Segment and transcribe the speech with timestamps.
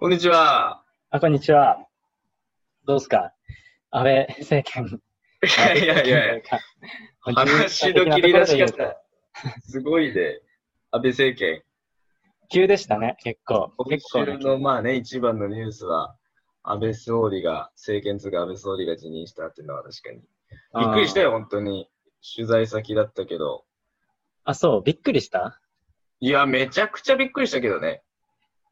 [0.00, 0.82] こんにちは。
[1.10, 1.86] あ、こんにちは。
[2.86, 3.34] どうすか？
[3.90, 4.98] 安倍政権。
[5.44, 6.42] いやいやいや
[7.20, 8.96] 話の切り出し方、
[9.62, 10.40] すごいね。
[10.90, 11.62] 安倍政権。
[12.48, 13.74] 急でしたね、結構。
[13.76, 16.16] 今結構週のまあね、一番のニュースは、
[16.62, 20.22] 安倍総理が、政権通が安倍総理が辞任したっていうのは確かに。
[20.82, 21.90] びっくりしたよ、本当に。
[22.34, 23.66] 取材先だったけど。
[24.44, 25.60] あ、そう、びっくりした？
[26.20, 28.02] いや、めちゃくちゃびっくりしたけどね。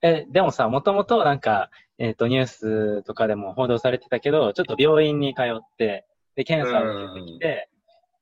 [0.02, 7.68] え、でもさ、もともとなんか、えっ、と、ニュースとかでも報道されてたけど、ちょっと病院に通って、で、検査を受けてきて、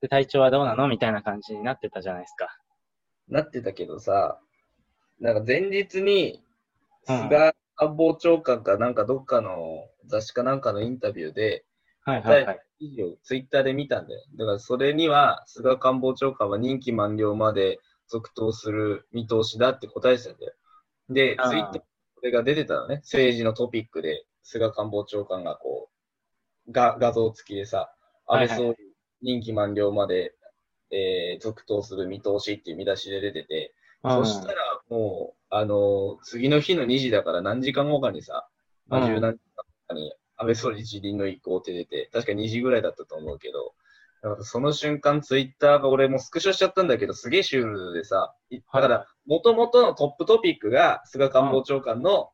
[0.01, 2.57] で、体調はどうなのみたいな感じになってたじゃないですか。
[3.29, 4.41] なってたけどさ、
[5.21, 6.47] なんか前日に、うん
[7.09, 11.65] 菅官房長官かなんかどっかの雑誌かなんかのインタビューで、
[12.01, 12.61] はいはいはい。
[12.79, 14.25] 記事をツイッターで見たんだよ。
[14.35, 20.53] だからそれには、菅官房長官は任期満了まで続投する見通しだって答えてたんだよ。
[21.09, 21.81] で、ツイッター。
[21.81, 21.87] こ
[22.23, 22.97] れが出てたのね。
[22.97, 25.91] 政治のトピックで、菅官房長官がこ
[26.67, 27.93] う、が画像付きでさ、
[28.27, 28.77] 安倍総理
[29.23, 30.35] 任期満了まで、
[30.91, 38.49] えー続投する見通しっていう見出しで出てて、そしたらもう、あの次の日の2時だから何時間後かにさ、
[38.87, 39.15] まあ、うん。
[39.15, 43.75] 十何時間後かに安倍総理辞任の意向って出て、確か2時ぐらいだったと思うけど、
[44.27, 52.31] だからその瞬間ツイッターが俺もスクショしちゃったんだけど、すげえシュールでさ、いだから、もともとのトップトピックが菅官房長官の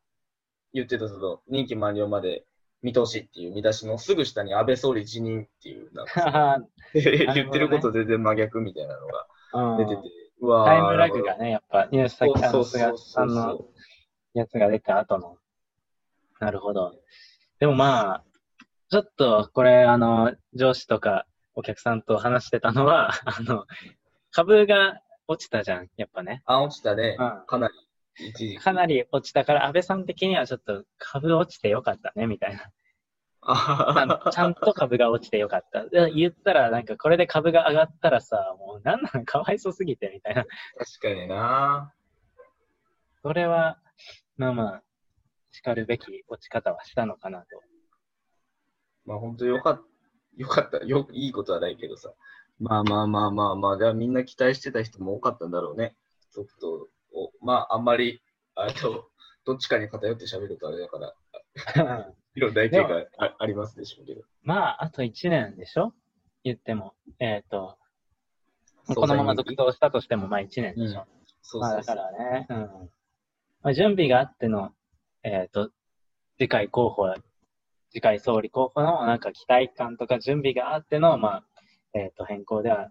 [0.73, 2.45] 言ってたその任期満了まで
[2.81, 6.59] 見通しっていう見出しのすぐ下に安倍総理辞任っていう、なんかは
[6.95, 10.09] 言ってること全然真逆みたいなのがい出てて、
[10.41, 13.69] うわータイムラグがね、やっぱ、ニュース先の菅さんのう。
[14.33, 15.37] やつが出た後の。
[16.39, 16.95] なるほど。
[17.59, 18.23] でもまあ、
[18.89, 23.65] ちょっとこれ、あの、上司とかお客さんと話してたのは、 あの、
[24.31, 26.41] 株が落ちたじゃん、やっぱね。
[26.45, 27.15] あ、落ちたね。
[27.19, 28.57] うんかなり。
[28.59, 32.71] かなり落ちたから、安倍さん的にはちょっと株落ちてよかったね、みたいな。
[34.31, 35.85] ちゃんと株が落ちてよかった。
[35.85, 40.45] で言ったら、なんかこれで株が上がったらさ、もうなんなのかわいそうすぎて、みたいな。
[40.77, 41.93] 確かにな。
[43.21, 43.79] それは、
[44.37, 44.83] まあまあ、
[45.51, 47.45] 叱るべき落ち方はしたのかなと。
[49.05, 49.92] まあ本当よかった。
[50.37, 50.77] よかった。
[50.85, 52.13] よ、いいことはないけどさ。
[52.59, 55.95] まあまあまあまあまあ、じゃあみんな期待してた人も多かったんだろうね。
[56.31, 57.31] 続投を。
[57.41, 58.21] まああんまり、
[58.55, 59.03] あの、
[59.45, 61.13] どっちかに偏って喋るとあれだから、
[62.35, 64.21] いろんな意見があありますでしょうけど。
[64.41, 65.93] まあ、あと1年でしょ？
[66.43, 66.93] 言っても。
[67.19, 67.77] えっ、と、
[68.95, 70.95] このまま続投したとしても、まあ1年でしょ？
[70.95, 71.95] まあだかそうそうそう。
[71.95, 72.57] らね、うん。
[73.61, 74.73] まあ、準備があっての、
[75.23, 75.71] えっ、と、
[76.37, 77.13] 次回候補、
[77.93, 81.43] 次回総理候補のなんか期待感とか準備があっての、まあ、
[81.93, 82.89] えっ、と、変更では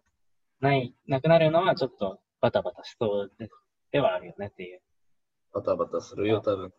[0.61, 3.49] ない、なくなるのはちょっとバタバタしそうで
[3.91, 4.81] ではあるよねっていう。
[5.53, 6.73] バタバタするよ、多分。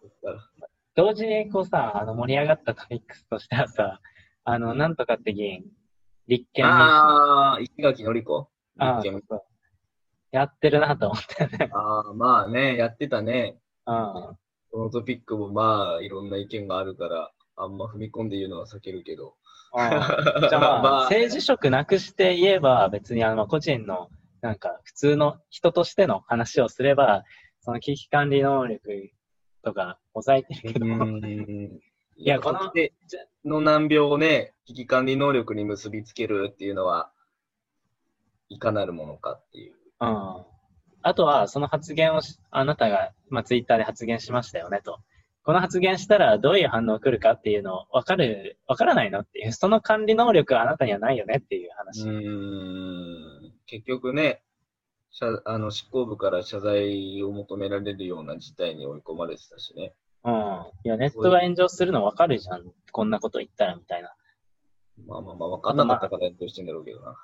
[0.95, 3.99] 同時にこうさ、あの盛り上がったトピックスとしてはさ、
[4.45, 5.65] あの、なんとかって議員、
[6.27, 8.47] 立憲民主ああ、石垣のり子？
[8.79, 9.03] ああ
[10.31, 11.69] やってるなと思ってね。
[11.73, 13.57] ああ、まあね、やってたね。
[13.85, 14.37] うん。
[14.71, 19.35] このトピックもまあ、いろんな意見があるから、あんま踏み込んで言うのは避けるけど。
[19.73, 24.09] じゃあまあ、まあ政治職なくして言えば、別にあの、まあ個人の、
[24.41, 27.23] なんか、普通の人としての話をすれば、
[27.61, 29.11] その危機管理能力
[29.63, 31.81] とか抑えてるけど、い
[32.15, 32.93] いやこので
[33.43, 37.11] の難病をね、危機管理能力に結びつけるっていうのは、
[38.49, 39.75] いかなるものかっていう。
[39.99, 40.45] うん。
[41.01, 44.99] あとは、その発言をし、あなたが、まあ、ツイッターで発言しましたよね、と。
[45.43, 52.05] この発言したらどういう反応来るかっていうのを分かる、分からないのっていう、その管理能力はあなたにはないよねっていうう話。
[52.05, 54.41] ーん結局ね、
[55.11, 59.93] 謝あの執行部から謝罪を求められるような事態に追い込まれてたしね。
[60.23, 60.33] うん。
[60.85, 62.63] いや、ネットが炎上するの分かるじゃん。
[62.91, 64.15] こんなこと言ったらみたいな。
[65.05, 67.15] まあまあまあ、分かんなかったから炎上してんだろうけどな。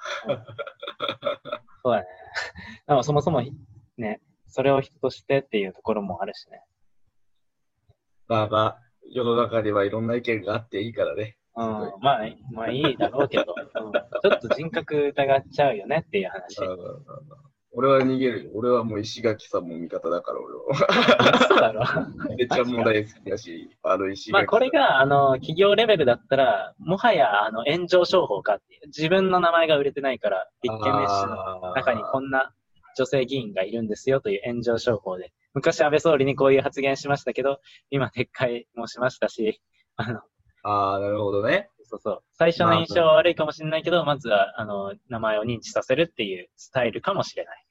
[1.83, 2.07] そうだね。
[2.87, 3.41] でもそもそも、
[3.97, 6.61] ね、それを人としてっていうところもあるしね。
[8.29, 8.79] まあまあ、
[9.11, 11.35] 世の中にはいろんな意見があっていいからね。
[11.55, 11.65] うん。
[11.65, 12.19] まあ、
[12.53, 16.59] まあいいだろうけど、 うん、ちょっと人格疑っちゃうよねっていう話。
[17.71, 18.51] 俺は逃げるよ。
[18.53, 21.47] 俺はもう石垣さんも味方だから、俺は。
[21.47, 21.83] そうだろ。
[22.37, 28.87] めちゃも大好きだし、あの石垣まあこれが、あの、企業レベルだったら、もはや、あの、炎上商法かっていう。
[28.87, 31.27] 自分の名前が売れてないから、立憲民主
[31.61, 32.53] の中にこんな
[32.95, 35.31] 女性議員がいるんですよという炎上商法で。
[35.53, 37.59] 昔安倍総理にこういう発言しましたけど、
[37.89, 39.61] 今撤回もしましたし、
[39.95, 40.19] あの、
[40.63, 41.69] ああ、なるほどね。
[41.83, 42.23] そうそう。
[42.33, 47.65] 最初の印象は悪いかもしれないけど、まずは、あの、名前を認知させるっていうスタイルかもしれない。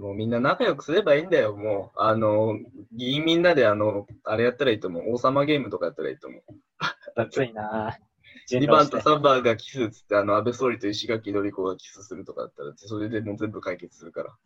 [0.00, 2.00] もうみんな仲良くすればいいんだよ、もう。
[2.00, 2.58] あの、
[2.92, 5.12] 議員みんなであの、あれやったらいいと思う。
[5.12, 6.42] 王様ゲームとかやったらいいと思う。
[7.14, 8.15] 熱いなぁ。
[8.50, 14.36] 2番と3番がキスっつって、あの、安倍総理と石垣のり子がキスするとかだったら、それでもう全部解決するから。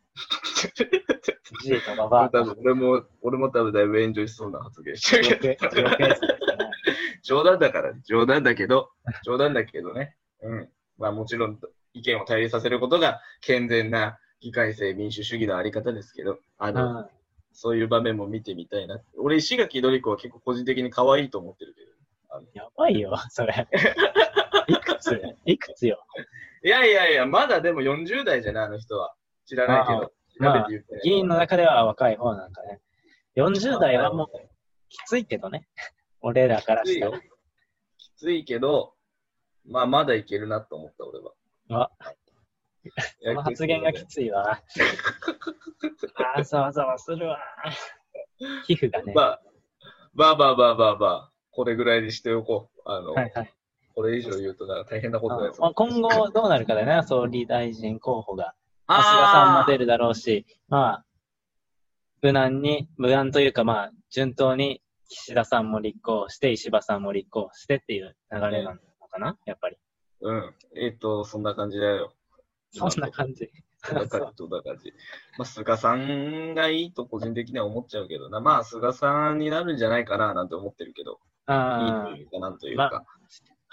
[2.58, 5.68] 俺も、俺も多分だいぶエンジョイしそうな発言してるけど。
[7.22, 8.90] 冗談だから、冗談だけど、
[9.24, 10.16] 冗談だけどね。
[10.42, 10.68] うん。
[10.98, 11.58] まあもちろん
[11.92, 17.06] 意見を対立させることが健全な議会制民主主義のあり方ですけど、あの、うん
[17.52, 19.00] そういう場面も見てみたいな。
[19.18, 21.90] 俺、石垣のり子は結構個人的に可愛いと思ってるけど。
[22.54, 23.68] やばいよ、 それ。
[24.68, 26.04] いくついくつよ？
[26.62, 29.14] いやいやいや、まだでも40代じゃない、あの人は。
[29.46, 30.12] 知らないけど。
[30.38, 30.68] まあ
[31.02, 32.80] 議員の中では若い方なんかね。
[33.36, 34.28] 40代はもう
[34.88, 35.68] きついけどね。
[36.22, 37.20] 俺らからしたら
[37.98, 38.94] きついけど、
[39.66, 41.90] まあまだいけるなと思った、俺は。
[42.02, 42.12] あ、
[42.84, 42.90] い
[43.22, 44.60] そやの発言がきついわ。
[46.34, 47.38] あー、ざわざわするわ。
[48.66, 49.12] 皮膚がね。
[49.14, 49.42] まあ、
[50.14, 52.80] まあまあまあまあまあ、これぐらいにしておこう。
[52.84, 53.54] あの、はいはい。
[53.94, 58.54] これ以上言うとなんか大変なことですまあ、今後どうなるかだよね、 総理大臣候補が。
[58.86, 61.04] あー菅さんも出るだろうし、まあ、
[62.22, 69.76] 無難に、無難というかまあ、順当に岸田さんも立候補して、石破さんも立候補してっていう流れなのかな、やっぱり。
[70.20, 70.54] うん。
[70.76, 72.14] えっ、と、そんな感じだよ。
[72.72, 73.50] そんな感じ。
[73.82, 74.92] そんな感じ、そんな感じ。
[75.38, 78.40] まあ、菅さんがいいと個人的には思っちゃうけどな。
[78.40, 81.20] まあ、菅さんになるんじゃないかななんて思ってるけど。
[81.54, 83.04] いいというか、なんというまか。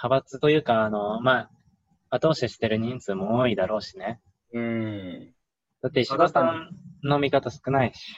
[0.02, 1.50] 派閥というか、あの、まあ、
[2.10, 4.20] 後押ししてる人数も多いだろうしね。
[4.54, 5.34] うん。
[5.82, 6.70] だって石破さん
[7.04, 8.16] の味方少ないし。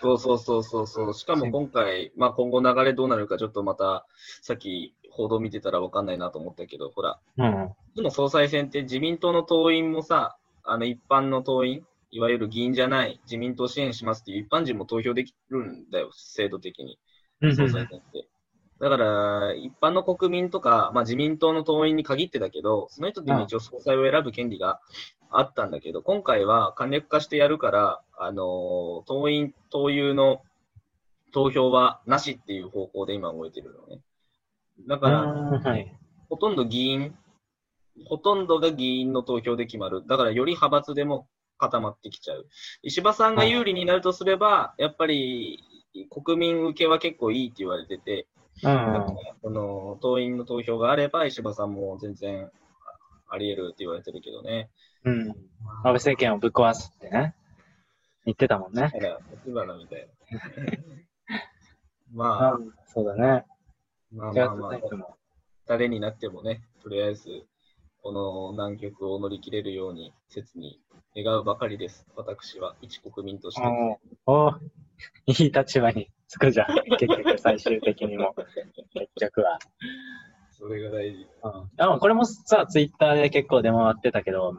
[0.00, 1.14] そうそうそうそうそう。
[1.14, 4.06] しかも今回、まあ今後流れどうなるかちょっとまた、
[4.42, 7.70] さっき報道見てたらわかんないなと思ったけど、ほら、うん。
[7.94, 16.98] でも総裁選って自民党の党員もさ、あの一般の党員、いわゆる議員じゃない自民党支援しますっていう一般人も投票できるんだよ、制度的に。
[17.40, 18.28] うん総裁選って。
[18.82, 24.80] だから、一般の国民とか、まあ自民党の党員に限ってだけど、その人でも一応総裁を選ぶ権利が
[25.30, 30.42] あったんだけど、今回は簡略化してやるから、あのー党員、党友の
[31.32, 34.02] 投票はなしっていう方向で今動いてるのね。
[34.88, 35.96] だから、うんはい。
[36.28, 37.14] ほとんど議員、
[38.06, 40.02] ほとんどが議員の投票で決まる。
[40.08, 42.48] だからより派閥でも固まってきちゃう。
[42.82, 45.62] 石破さんが有利になるとすれば、やっぱり
[46.10, 48.26] 国民受けは結構いいって言われてて、
[48.62, 49.16] うん。
[49.42, 52.50] この党員の投票があれば石破さんも全然
[53.28, 54.70] あり得るって言われてるけどね。
[55.04, 55.28] うん。
[55.30, 55.34] 安
[55.84, 57.34] 倍政権をぶっ壊すってね。
[58.24, 58.82] 言ってたもんね。
[58.82, 60.38] だから、立花みたいな。
[62.14, 63.44] まあ、そうだね。
[64.12, 65.16] まあまあまあ。
[65.66, 67.46] 誰になってもね、とりあえず、
[68.02, 70.80] この難局を乗り切れるように、切に
[71.16, 72.06] 願うばかりです。
[72.14, 73.62] 私は、一国民として。
[74.26, 74.50] おお
[75.26, 76.66] いい立場につくじゃん。
[76.98, 78.34] 結局、最終的にも。
[78.94, 79.58] 結局は。
[80.50, 81.28] それが大事。
[81.42, 81.70] うん。
[81.76, 84.56] でもこれもさ、ツイッターで結構出回ってたけど、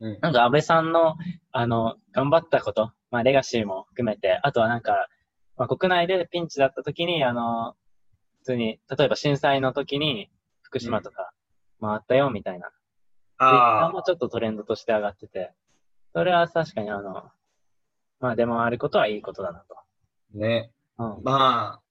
[0.00, 0.18] うん。
[0.20, 1.16] なんか安倍さんの、
[1.52, 5.08] あの、頑張ったこと、まあ、レガシーも含めて、あとはなんか、
[5.56, 7.76] まあ、国内でピンチだった時に、あの、
[8.40, 10.28] 普通に、例えば震災の時に、
[10.60, 11.32] 福島とか
[11.80, 12.68] 回ったよ、みたいな。
[12.68, 15.54] ツイッターあもちょっとトレンドとして上がってて、
[16.12, 17.30] それは確かにあの、
[18.20, 19.76] まあ出回ることはいいことだなと。
[19.78, 19.84] あ、
[20.34, 20.72] ね。
[20.98, 21.22] うん。
[21.22, 21.82] まあ、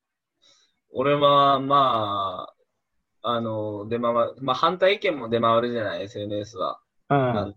[0.91, 2.47] 俺は、ま
[3.21, 6.79] あ、あの、出回る、まあ反対意見も出回るじゃない、SNS は。
[7.09, 7.55] うん。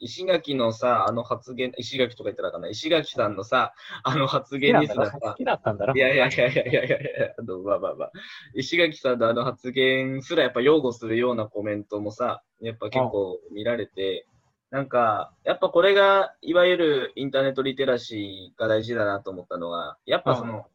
[0.00, 3.72] 石垣のさ、あの発言、石垣とか言ったらあかんない、石垣さんのさ、
[4.04, 4.94] あの発言にさ、
[5.36, 6.98] きだったんだろいやいやいやいやいやいや
[7.38, 8.12] あの、まあまあまあ。
[8.54, 14.26] 石垣さんのあの発言すらやっぱ擁護するようなコメントもさ、やっぱ結構見られて、
[14.70, 20.66] なんか、やっぱこれが、いわゆるインターネットリテラシーが大事だなと思ったのが、やっぱその、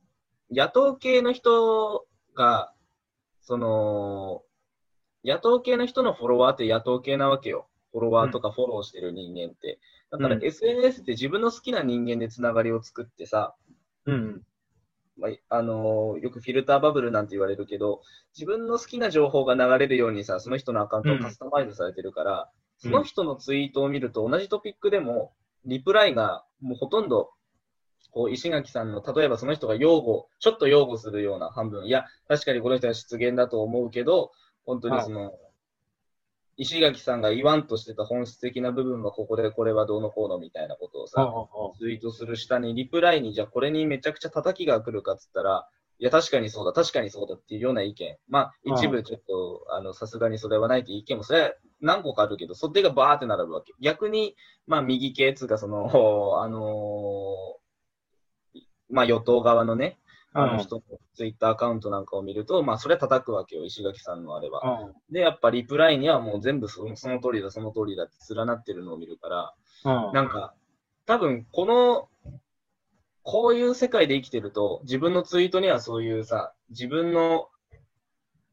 [0.52, 2.74] 野党系の人が、
[3.42, 4.42] その、
[5.24, 7.68] 野党系の人のフォロワーって野党系なわけよ。
[7.92, 9.80] フォロワーとかフォローしてる人間って。
[10.10, 13.56] だからうん SNS って自分の好きな人間でつながりを作ってさ、
[14.06, 14.42] うん。
[15.18, 18.02] まあ、あのーよくフィルターバブルなんて言われるけど、
[18.36, 25.32] 自分の好きな情報が流れるようにさ、その人のアカウントがカスタマイズされてるから、うんその人のツイートを見ると同じトピックでも、
[25.66, 27.32] リプライがもうほとんど、
[28.12, 34.32] こう、石垣さんの、例えばその人が擁護、ちょっと擁護するような半分、いや、確かにこの人は失言だと思うけど、
[34.66, 35.34] 本当にその、
[36.58, 41.28] 石垣さんが言わんとしてた本質的な部分はここでこれはどうのこうのみたいなことをさ、
[41.80, 48.18] ツイートする下にリプライに、じゃあこれにめちゃくちゃ叩きが来るかっつったら、いや、確かにそうだ、確かにそうだっていうような意見。
[48.28, 53.74] まあ、うん一部ちょっと、あの、さすがにそれはないっていう意見も、それは、何個かあるけど、それがバーって並ぶわけ。
[53.80, 54.36] 逆に、
[54.68, 57.64] まあ右系っつうか、その、あのー
[58.90, 59.98] まあ与党側のね、
[60.34, 60.82] あの人の
[61.16, 64.62] ツイッターアカウントなんかを見ると、まあそれは叩くわけよ、石垣さんのあれは。
[64.82, 64.94] うん。
[65.14, 69.54] で、やっぱリプライにはもう全部そのその通りだ、その通りだって連なってるのを見るから、
[70.08, 70.14] うん。
[70.14, 70.54] なんか、
[71.06, 72.08] 多分この、
[73.24, 77.50] こういう世界で生きてると、自分のツイートにはそういうさ、自分の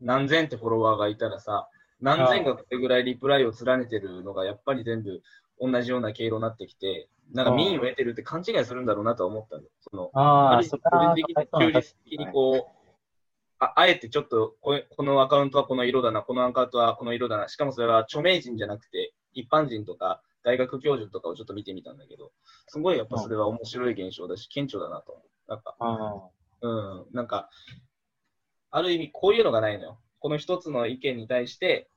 [0.00, 1.68] 何千ってフォロワーがいたらさ、
[2.00, 5.22] 何千がこれぐらいリプライを連ねてるのがやっぱり全部
[5.60, 9.70] 同じような経路になってきて、なんか民意を得てるって勘違いするんだろうなとは思ったんだよ。
[9.80, 12.80] その、ああ、る意味それは個人的に中立的にこう、
[13.58, 22.32] ああえてちょっとこれ、このアカウントはこの色だな、このアカウントはこの色だな、しかもそれは著名人じゃなくて、一般人とか大学教授とかをちょっと見てみたんだけど、
[22.68, 25.22] すごいやっぱそれは面白い現象だし、顕著だなと。
[25.48, 25.76] なんか、
[26.62, 27.00] うん。
[27.00, 27.50] うん、なんか、
[28.70, 30.00] ある意味こういうのがないのよ。
[30.20, 31.88] この一つの意見に対して、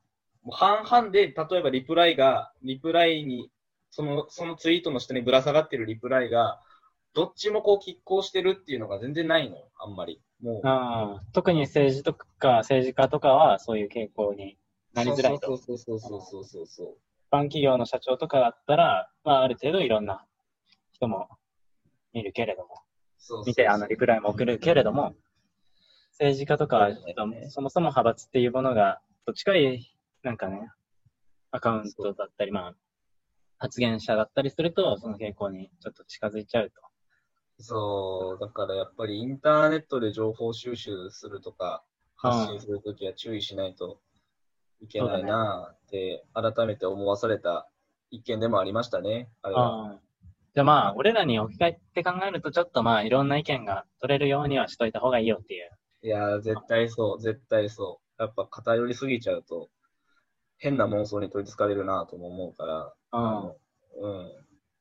[0.44, 3.52] もう半々で、例えばリプライが、リプライに、
[3.92, 6.62] その、そのツイートの下にぶら下がってるリプライが、
[7.14, 10.22] どっちもこう拮抗してるっていうのが全然ないのよ、あんまり。
[10.42, 10.68] もう。
[10.68, 14.58] ああ特に政治とか政治家とかはそういう傾向に
[14.94, 15.48] なりづらいと。
[15.48, 16.88] そうそうそうそうそうそう。
[16.88, 20.24] 一般企業の社長とかだったら、まあある程度いろんな
[20.92, 21.28] 人も
[22.14, 22.84] 見るけれども、
[23.46, 25.16] 見てあのリプライも送るけれども、
[26.12, 26.92] 政治家とかは
[27.50, 30.70] そもそも派閥っていうものが、どっちかい、なんかね、
[31.52, 32.76] アカウントだったり、まあ、
[33.58, 36.82] 発言者だったりすると、その傾向にちょっと近づいちゃうと。
[37.58, 41.84] そう、だからやっぱりインターネットで情報収集するとか、
[42.16, 44.00] 発信するときは注意しないと
[44.84, 47.70] いけないなって、改めて思わされた
[48.12, 50.00] 一件でもありましたね、あれは。
[50.54, 55.72] じゃあまあ、俺らに置き換えて考えると、ちょっとまあ、いろんな意見が取れるようにはしといた方がいいよっていう。
[56.04, 58.22] いやー、絶対そう、絶対そう。
[58.22, 59.70] やっぱ偏りすぎちゃうと、
[60.58, 63.24] 変な妄想に取りつかれるなとも思うから、あうん。
[63.24, 63.56] の
[63.96, 64.32] うん。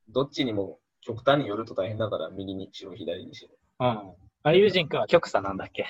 [0.09, 3.87] どっちにも極端によると大変だから、右にしろ、左にしろ。
[3.87, 4.13] うん。
[4.43, 5.85] あ、友人君は極左なんだっけ？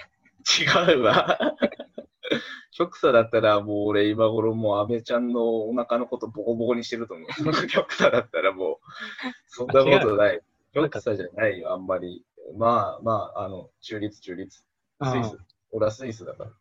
[0.62, 1.40] 違うわ。
[2.76, 7.68] 極左だったらもう俺今頃もう安倍ちゃんのお腹のことボコボコにしてると思う。
[7.68, 8.78] 極左だったらもう、
[9.48, 10.42] そんなことない。
[10.74, 12.26] 極左じゃないよ、あんまり。
[12.58, 14.66] まあまあ、あの、中立中立。
[15.04, 15.38] スイス。
[15.72, 16.52] 俺はスイスだから。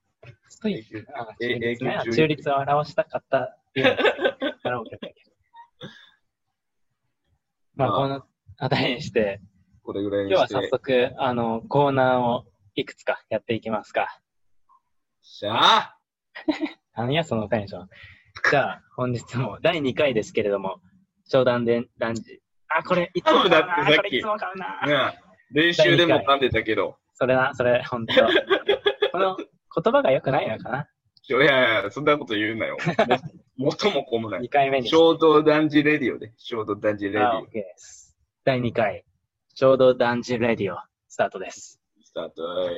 [0.49, 1.07] スイス。
[1.15, 3.59] あ中永立を表したかった。
[7.75, 8.23] まあ、まあこの
[8.59, 9.41] あたりにして、
[9.83, 10.69] これぐらいに今日はして。
[10.69, 14.21] 早速、あの、コーナーをいくつかやっていきますか。
[15.23, 16.02] しゃあ
[16.97, 17.89] 何や、そのテンション。
[18.51, 20.81] じゃあ、本日も第2回ですけれども、
[21.29, 22.41] 商談でランジ。
[22.69, 23.83] あ、これ、いつも買うだな。
[23.83, 25.09] ってさっきこれいつも買うな。
[25.11, 26.97] ねえ練習でも噛んでたけど。
[27.15, 28.15] それな、それ、本当
[29.13, 30.89] この言葉が良くないのかな？
[31.29, 32.77] いやいやそんなこと言うなよ。
[33.57, 34.41] も元も子もない。
[34.41, 34.89] ?2 回目に。
[34.89, 36.33] 衝動男児レディオで。
[36.37, 37.51] 衝動男児レディあ、オ OK。
[37.53, 38.17] です。
[38.45, 39.05] 第2回、
[39.55, 41.81] ちょうど男児レディオ、スタートです。
[42.03, 42.43] スタート。
[42.43, 42.71] は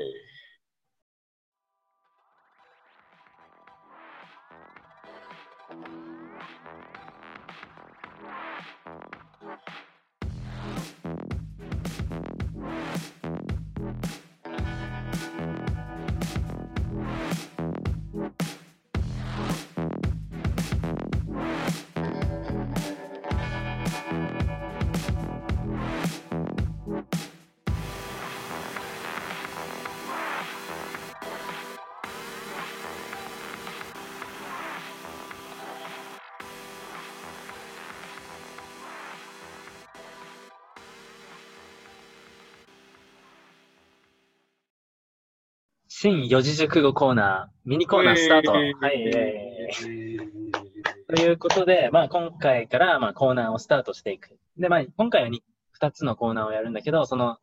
[45.97, 48.51] 新四字熟語コーナー、ミニコーナースタート。
[48.51, 54.37] はい、えーということで、まあ今回からまあコーナーをスタートしていく。
[54.59, 55.39] で、まあ今回は 2,
[55.81, 57.39] 2つのコーナーをやるんだけど、その、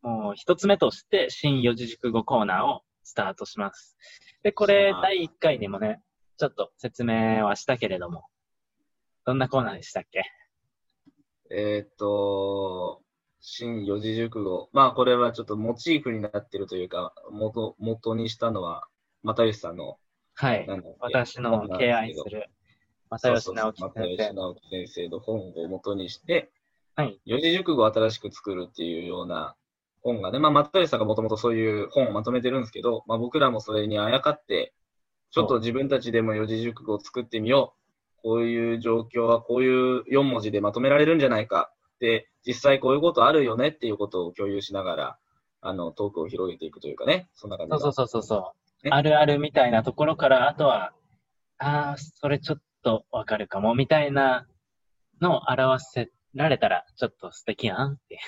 [0.00, 3.98] もう一つ目として新四字熟語コーナーをスタートします。
[4.42, 6.00] で、これはい第1回にもね、
[6.38, 8.24] ちょっと説明はしたけれども、
[9.26, 10.22] どんなコーナーでしたっけ？
[11.50, 13.02] えーっと、
[13.40, 14.68] 新四字熟語。
[14.72, 18.86] まあ、これはちょっとモチーフになってるというか、元、元にしたのは、
[19.22, 19.98] 又吉さんの、
[20.34, 20.66] はい。
[21.00, 22.48] 私の敬愛する、
[23.10, 24.16] 又吉直樹又先生。
[24.16, 26.50] 吉直樹先生の本を元にして、
[26.96, 27.18] はい。
[27.24, 29.56] 四字熟語を新しく作るっていうような
[30.02, 34.74] 本がね、まあ、又吉さんがもともとそういう本をまとめてるんですけど、まあ、僕らもそれにあやかって、
[35.30, 38.22] ちょっと自分たちでも四字熟語を作ってみよう。
[38.22, 41.72] こういう状況はこういう4文字でまとめられるんじゃないか。
[42.00, 45.18] で、実際こういうことあるよねっていうことを共有しながら、
[45.60, 48.36] あの、トークを広げていくというかね、そんな感じそうそうそうそうそ
[48.82, 48.86] う。
[48.86, 50.92] ねあるあるみたいなところから、あとは、
[51.58, 54.46] ああ、それちょっとわかるかも、みたいな
[55.20, 58.18] のを表せられたら、ちょっと素敵やんって。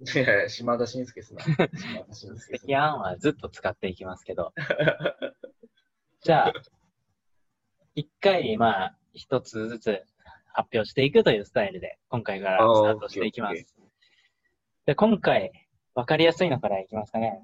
[0.00, 1.42] いやいや、島田紳介っすな。
[1.42, 4.54] 島田介っす敵やんはずっと使っていきますけど。
[6.22, 6.52] じゃあ、
[7.94, 10.02] 一回、まあ、一つずつ
[10.58, 13.76] 発表していくというスタイルで、今回からスタートしていきます。
[14.86, 15.52] で、今回、
[15.94, 17.40] わかりやすいのからいきますかね。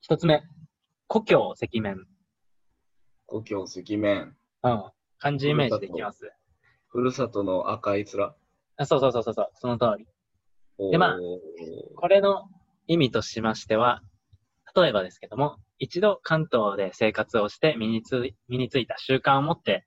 [0.00, 0.44] 一つ目、
[1.08, 2.06] 故郷赤面。
[3.26, 4.36] 故郷赤面。
[4.62, 4.84] うん。
[5.18, 6.30] 漢字イメージでいきます。
[6.86, 8.32] ふるさとの赤い面。
[8.76, 10.06] あそうそうそうそうそう、その通り。
[10.92, 11.18] でまあ
[11.96, 12.48] これの
[12.86, 14.02] 意味としましては、
[14.76, 19.84] 例えばですけども、一度関東で生活をして身につ身についた習慣を持って、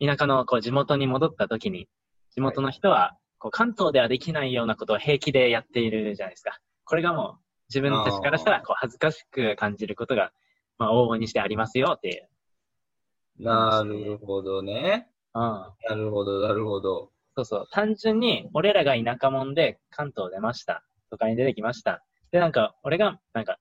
[0.00, 1.88] 田舎のこう地元に戻った時に、
[2.30, 6.58] 地元の人は、こう関東ではできないようなことを平気でやっているじゃないですか。
[6.84, 10.32] これがもう自分たちからしたらこう恥ずかしく感じることが、
[10.78, 12.28] まあ往々にしてありますよっていう。
[13.38, 15.08] なるほどね。
[15.34, 15.42] うん。
[15.42, 17.10] なるほど、なるほど。
[17.36, 17.68] そうそう。
[17.70, 20.82] 単純に、俺らが田舎者で関東出ました。
[21.10, 22.04] 都会に出てきました。
[22.32, 23.58] で、なんか、俺が、なんか、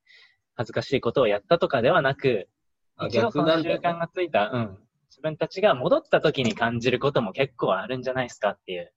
[0.55, 2.49] 恥ずかしいことをやったとかではなく、
[2.95, 4.79] あ一度その習慣がついた、うん。
[5.17, 8.93] 自分たちが戻った時に感じることも結構あるんじゃないですかっていう。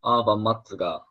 [0.00, 1.04] アーバンマッツが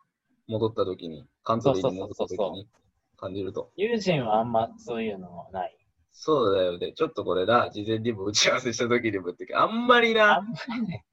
[0.48, 2.68] 戻った時に、関東に戻った時に
[3.16, 3.70] 感じると。
[3.76, 5.78] 友人はあんまそういうのはない。
[6.10, 6.92] そうだよね。
[6.94, 11.04] ちょっとこれな、事前にも打ち合わせした時にも言ってあんまりな、あんまりね。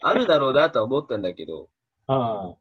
[0.00, 1.68] あるだろうなとは思ったんだけど、
[2.06, 2.56] うん。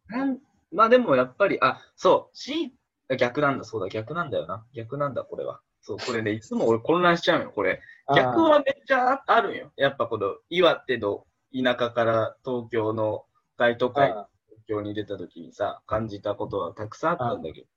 [0.71, 2.73] まあでもやっぱり、あ、そう、C、
[3.19, 4.65] 逆なんだ、そうだ、逆なんだよな。
[4.73, 5.61] 逆なんだ、これは。
[5.87, 7.79] そう、これね、いつも俺混乱しちゃうよ、これ。
[8.13, 9.71] 逆はめっちゃああるんよ。
[9.77, 11.25] やっぱこの、岩手の
[11.55, 13.23] 田舎から東京の
[13.55, 14.27] 大都会、東
[14.67, 17.67] 京に出た時にさ、感じたことはたくさんあったんだけど。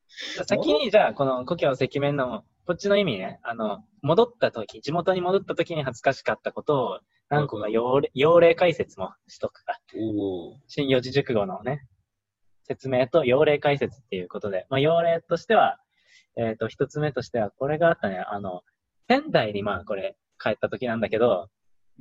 [0.45, 6.99] 先に、じゃあ、この故郷赤面の、こっちの意味ね、あの、戻った時、地元に戻った時に恥ずかしかったことを、
[7.29, 9.79] 何個か要例要例解説もしとくか。
[10.67, 11.87] 新四字熟語のね、
[12.65, 15.79] 説明と要例解説っていうことで、まあ、要例としては、
[16.37, 18.63] えっ、と、一つ目としては、これがあったね、あの、
[19.09, 21.49] 仙台にまあ、これ、帰った時なんだけど、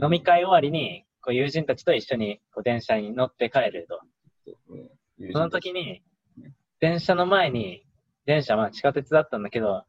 [0.02, 4.02] 飲み会終わりに、こう、友人たちと一緒に、こう、電車に乗って帰ると。
[4.70, 4.90] うん
[5.34, 6.02] その時に、
[6.80, 7.86] 電車の前に、
[8.26, 9.84] 電車、まあ、地下鉄だったんだけど、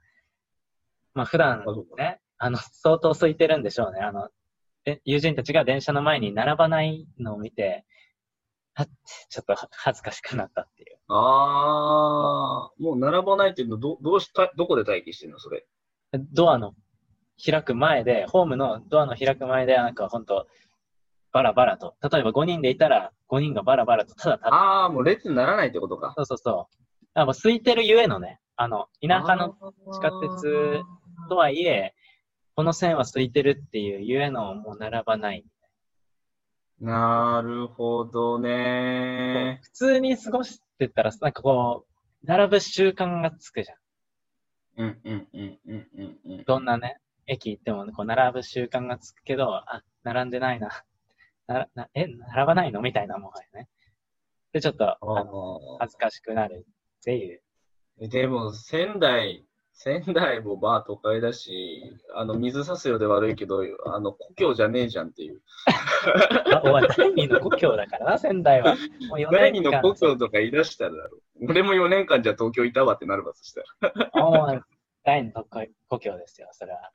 [1.14, 1.64] まあ、普段
[1.96, 4.00] ね、あの、相当空いてるんでしょうね。
[4.00, 4.29] あの、
[4.87, 7.85] え友人たちが電車の前に並ばないのを見て、
[8.74, 8.88] はっ
[9.29, 10.98] ちょっと恥ずかしくなったっていう。
[11.12, 15.66] あー、もう並ばないっていうの、ど、どうした、どこで待機してんのそれ？
[16.33, 16.75] ドアの
[17.44, 20.46] 開く前で、ホームのドアの開く前で、なんかほんと、
[21.33, 21.94] バラバラと。
[22.03, 26.12] 例えば5人でいたら、5人がバラバラと、ただ立って、あー、もう列にならないってことか。
[26.16, 26.77] そうそうそう。
[27.14, 29.57] あもう空いてるゆえのね、あの、田舎の
[29.92, 30.83] 地下鉄
[31.29, 31.94] とはいえ、
[32.55, 35.44] この線は空いてるっていうゆえのもう並ばない。
[36.81, 39.61] なるほどね。
[39.62, 43.79] 普通に過ごしてたら、なんかこう、並ぶ習慣がつくじゃん。
[44.77, 46.45] うんうんうんうんうんうん。
[46.45, 50.71] どんなね、駅行っても、こう、並ぶ習慣がつくけど、あ、並んでないな。
[51.47, 52.81] ななえ、並ばないの？
[52.81, 53.69] みたいなもんはね。
[54.53, 54.97] で、ちょっと、
[55.81, 56.64] 恥ずかしくなる
[57.01, 57.43] っていう。
[58.01, 59.45] ーでも、仙台、
[59.83, 65.40] 仙台もまあ都会だし、あの、水差すようで悪いけど、あの、故郷じゃねえじゃんっていう。
[66.55, 68.75] あ、お前、第二の故郷だからな、仙台は。
[69.09, 71.47] もう4第年間二の故郷とか言い出したらだろう。
[71.49, 73.62] 俺も4年間じゃ東京いたわってなるわ、そした
[74.12, 74.23] ら。
[74.23, 74.64] もう、
[75.03, 75.47] 第二の
[75.88, 76.90] 故郷ですよ、それは。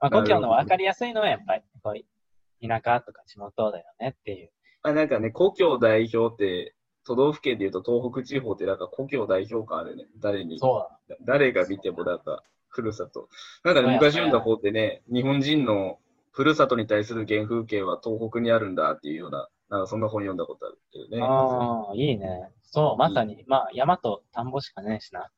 [0.00, 4.50] まあ、故郷の分かりやすいのは、やっぱり、こう、田舎とか地元だよねっていう。
[4.80, 6.74] あなんかね、故郷代表って、
[7.06, 10.06] 都道府県で言うと東北地方ってなんか故郷代表感あるね。
[10.18, 10.58] 誰に。
[10.58, 13.28] そう誰が見てもなんか、ふるさと。
[13.62, 15.98] なんかね、昔読んだ方ってね、日本人の
[16.32, 21.22] ふるさとに対する原風景は東北にあるんだっていうような、なんかそんな本読んだことあるけどね。
[21.22, 22.50] ああ、いいね。
[22.62, 23.44] そう、まさに。
[23.46, 25.30] まあ、山と田んぼしかねえしな。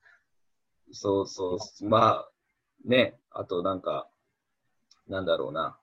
[0.92, 1.88] そうそう。
[1.88, 2.28] まあ、
[2.84, 4.08] ね、あとなんか、
[5.08, 5.76] なんだろうな。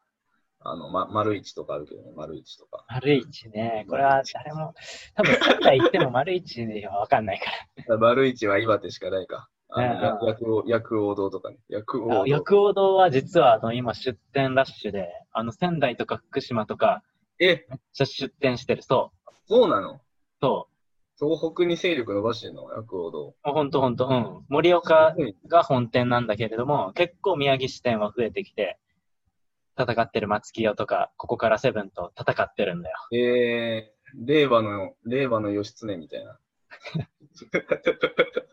[0.66, 2.86] あの、ま、丸一とかあるけどね、丸一とか。
[2.90, 3.86] 丸一ね。
[3.90, 4.74] これは誰も、
[5.16, 7.46] 多分仙台行っても丸一ではわかんないか
[7.98, 9.50] 丸一は岩手しかないか。
[9.76, 11.58] 薬王、堂とかね。
[11.68, 12.28] 薬王堂。
[12.28, 17.04] 薬王堂は実はあの今出店ラッシュで、あの仙台とか福島とか
[17.40, 18.84] え、めっちゃ出店してる。
[18.84, 19.32] そう。
[19.48, 20.00] そうなの？
[20.42, 20.68] そ
[21.20, 22.70] 東北に勢力伸ばしてんの？
[22.72, 23.36] 薬王堂。
[23.44, 24.08] ほんとほんと。
[24.08, 24.46] うん。
[24.50, 25.16] 盛岡
[25.48, 28.78] が本店なんだけれども、結構宮城支店は増えてきて、
[29.78, 32.98] 戦ってる松清とか、ここからセブンと戦ってるんだよ。
[33.12, 36.40] えー、令和の、令和の義経みたいな。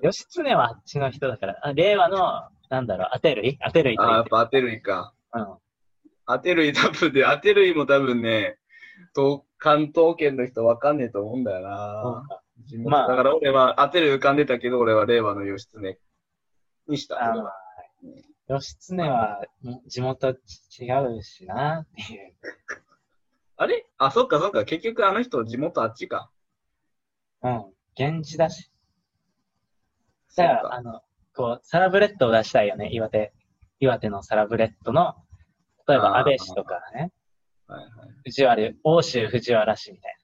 [0.02, 3.59] 義経はあっちの人だから、あ令和の、なんだろう、当てるい？
[3.59, 5.14] 当てるいってやっぱ当てるいか。
[5.35, 5.46] うん。
[6.26, 8.59] 当てるい多分で、当てるいも多分ね、
[9.14, 12.24] 東関東圏の人わかんねえと思うんだよな。
[12.85, 15.98] まあだから俺は当てる浮かんでたけど、俺は令和の義経
[16.87, 17.22] にした。
[17.22, 17.35] あ
[18.51, 20.35] 義経はん地元違
[21.19, 22.35] うしなっていう。
[23.57, 23.87] あれ？
[23.99, 24.65] あ、そっかそっか。
[24.65, 26.31] 結局あの人地元あっちか。
[27.43, 27.65] うん。
[27.97, 28.73] 源氏だし。
[30.31, 30.75] じゃあ、か。
[30.75, 31.01] あの、
[31.35, 32.91] こう、サラブレッドを出したいよね。
[32.93, 33.33] 岩手、
[33.79, 35.15] 岩手のサラブレッドの、
[35.87, 37.13] 例えば安倍氏とかね、
[37.69, 37.91] はいはい。
[38.25, 40.17] 藤原、欧州藤原氏みたい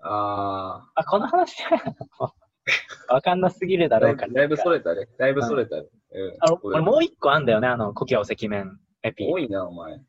[0.00, 0.92] あな。
[0.94, 1.56] あ、この話
[3.08, 5.06] わかんなすぎるだろかいうぶだいぶそれたね。
[5.18, 5.82] だいぶそれたね。
[5.82, 6.01] うん。
[6.40, 9.26] あ俺もう一個あんだよね、あの、故郷赤面エピ。
[9.26, 9.94] 多いな、お前。
[9.94, 10.02] うん。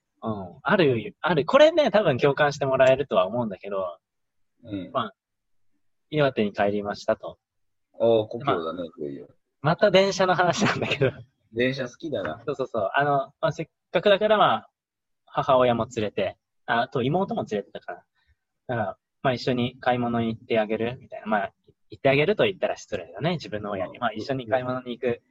[0.61, 1.45] ある、ある。
[1.45, 3.97] これね、多分共感してもらえるとは思うんだけど、
[4.63, 4.91] うん。
[4.93, 5.11] ま
[6.09, 7.37] 岩手に帰りましたと。
[7.93, 9.27] おお、故郷だね、いよいよ。
[9.61, 11.11] また電車の話なんだけど、
[11.53, 12.41] 電車好きだな。
[12.45, 12.89] そうそうそう。
[12.93, 14.69] あの、まあ、せっかくだからまあ、
[15.25, 17.97] 母親も連れて、ああと妹も連れてたから。
[18.67, 21.27] だから、まあ一緒に買い物に行ってあげるみたいな。
[21.27, 21.53] まあ、
[21.89, 23.99] 行ってあげると言ったら失礼だね、自分の親に。
[23.99, 25.21] まあ一緒に買い物に行く、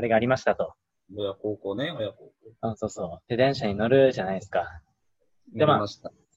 [0.00, 0.72] あれがありましたと。
[1.14, 2.32] 親孝行ね、親孝行。
[2.62, 3.28] うん、そうそう。
[3.28, 4.80] で、電車に乗るじゃないですか。
[5.52, 5.86] でまあ。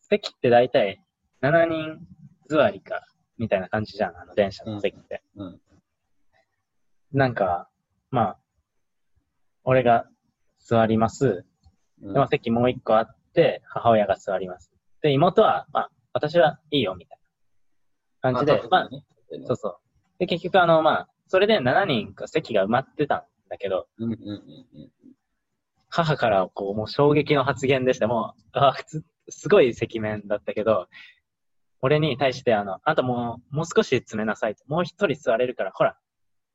[0.10, 1.02] 席って大体
[1.42, 1.98] 7人
[2.50, 5.24] 座りか、みたいな感じじゃん、あの電車の席って。
[5.38, 5.62] うん。
[7.14, 7.70] なんか、
[8.12, 8.40] まあ、
[9.64, 10.10] 俺が
[10.60, 11.46] 座ります。
[12.02, 14.74] うんで、まあ、席もう一個あって、母親が座ります。
[15.02, 17.20] で、妹は、まあ、私はいいよ、みたい
[18.24, 18.90] な感じで、まあ、
[19.48, 19.78] そうそう。
[20.20, 23.24] で、結局、あの、まあ、それで7人か席が埋まってたん
[23.54, 24.92] だけど、うんうんうんうん。
[25.90, 30.88] 母から、こう、もう衝撃の発言でして、もう、あ普通、すごい赤面だったけど、
[31.82, 34.64] 俺に対して、あの、あんたもう、もう少し詰めなさいと。
[34.68, 36.00] もう一人座れるから、ほら、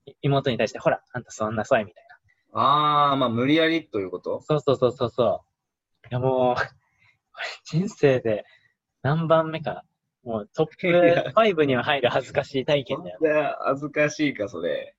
[0.07, 2.05] い妹に対して、ほら、あんた座んなさい、みたい
[2.53, 2.61] な。
[2.61, 4.41] ああ、まあ無理やりということ？
[4.41, 5.45] そうそうそうそうそ
[6.05, 6.09] う。
[6.09, 6.57] いやもう、
[7.65, 8.45] 人生で
[9.03, 9.85] 何番目か、
[10.25, 13.19] もうトップ5には入る恥ずかしい体験だよ。
[13.23, 14.97] いや、恥ずかしいか、それ。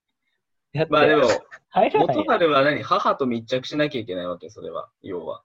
[0.89, 1.27] まあでも。
[1.73, 2.82] 元春は何？
[2.82, 4.89] 母と密着しなきゃいけないわけ、それは。
[5.01, 5.43] 要は。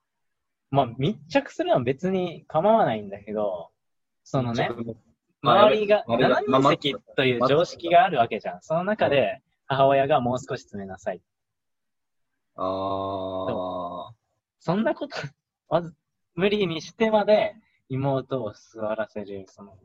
[0.71, 3.69] まあ密着するのは別に構わないんだけど、
[4.23, 4.69] そのね、
[5.41, 8.61] 周りが7人席という常識があるわけじゃん。
[8.61, 11.21] その中で母親がもう少し詰めなさい。
[12.55, 14.13] ああ。
[14.59, 15.15] そんなこと、
[15.69, 15.93] まず、
[16.33, 17.55] 無理にしてまで
[17.89, 19.77] 妹を座らせる、その、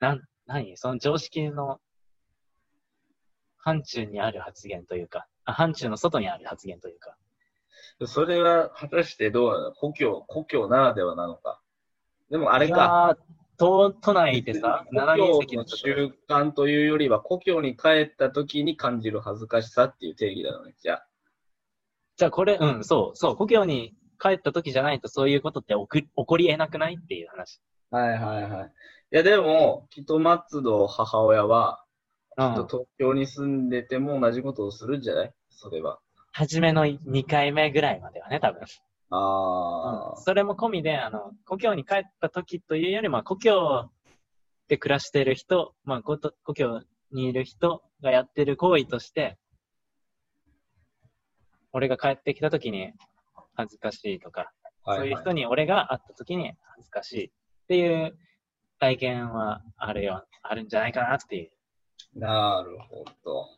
[0.00, 0.76] なん、何？
[0.76, 1.80] その常識の
[3.62, 7.16] 範疇にある発言というか、あ範疇の外にある発言というか。
[8.06, 11.60] それは果たしてどうなの故郷、故郷ならではなのか。
[12.30, 13.16] でもあれか。
[13.58, 20.74] 都都内でさ、7人故席の習慣というよりは、故郷に帰った時に感じる恥ずかしさっていう定義なのね。
[20.82, 21.06] じゃあ。
[22.16, 27.60] じゃあこれ、うん、そう、そう、故郷に帰った時じゃないとそういうことって起こり得なくないっていう話。
[27.90, 28.72] はいはいはい。
[29.12, 31.81] いやでも、きっと松戸母親は、
[32.36, 35.32] 東京に住んでても同じことをするんじゃない？
[35.50, 35.98] それは。
[36.32, 38.62] 初めの2回目ぐらいまではね、多分。
[39.10, 43.90] ああ、それも込みで、あの、故郷に帰った時というよりも、故郷
[44.68, 46.18] で暮らしてる人、まあ、故
[46.54, 46.80] 郷
[47.12, 49.36] にいる人がやってる行為として、
[51.72, 52.92] 俺が帰ってきた時に
[53.54, 54.50] 恥ずかしいとか、
[54.84, 57.30] はいそういう人に俺が会った時に恥ずかしいっ
[57.68, 58.18] ていう
[58.80, 61.50] 体験はあるよ、あるんじゃないかなっていう。
[62.14, 63.48] なるほど。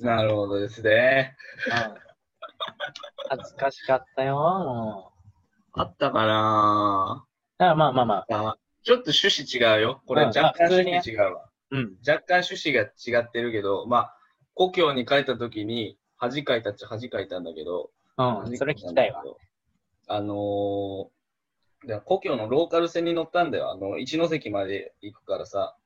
[0.00, 1.36] なるほどですね。
[1.66, 2.08] うん
[3.30, 5.12] 恥ずかしかったよ、も
[5.72, 7.28] あったかなう。
[7.58, 10.02] だからまあまあまあ、あちょっと趣旨違うよ。
[10.06, 11.48] これうん若干趣旨違うわ。
[11.70, 11.96] うん。
[12.06, 12.82] 若干趣旨が
[13.20, 14.18] 違ってるけど、まあ、
[14.54, 19.22] 故郷に帰った時に恥かいたっちゃ恥かいたんだけど、うん、それ聞きたいわ。。
[20.08, 21.08] あのー
[21.86, 23.70] で故郷のローカル線に乗ったんだよ。
[23.70, 25.76] あの、一ノ関まで行くからさ、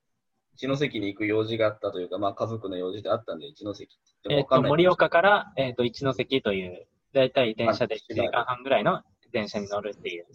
[0.55, 4.69] 一ノ関に行く用事があったというか、まあ家族の用事であったんで、一ノ関って言えっ、てもわか。
[4.69, 10.27] 盛岡から、えっ、と、一ノ関という、だいたい電車で1まあ時間半ぐらいの電車に乗るっていう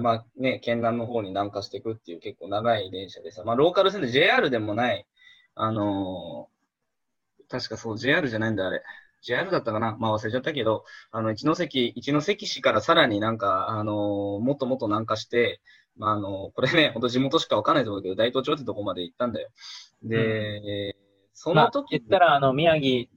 [0.00, 5.06] まあね、県南の方に南下していくっていう結構長い電車でさ、まあローカル線で JR でもない、
[5.54, 6.54] あのー
[7.48, 8.82] 確かそう、JR じゃないんだ、あれ。
[9.24, 9.96] JR だったかな？
[9.98, 13.94] まあ忘れちゃったけど、あの、一関、一関市からさらになんか、あのー
[14.40, 15.60] もっともっと南下して、
[15.96, 19.48] まああのこれね、ほんと地元しかわかんないと思うけど、大東町ってとこまで行ったんだよ。
[20.02, 20.96] で、
[21.32, 23.08] そまあ、の時、言ったら、あの、宮城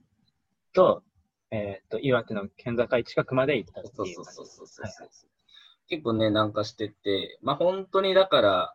[0.72, 1.02] と、
[1.50, 5.08] えっ、と、岩手の県境近くまで行ったっていうそうそうそうそうそう、はいは
[5.88, 8.74] 結構ね、南下してって、まあ本当にだから、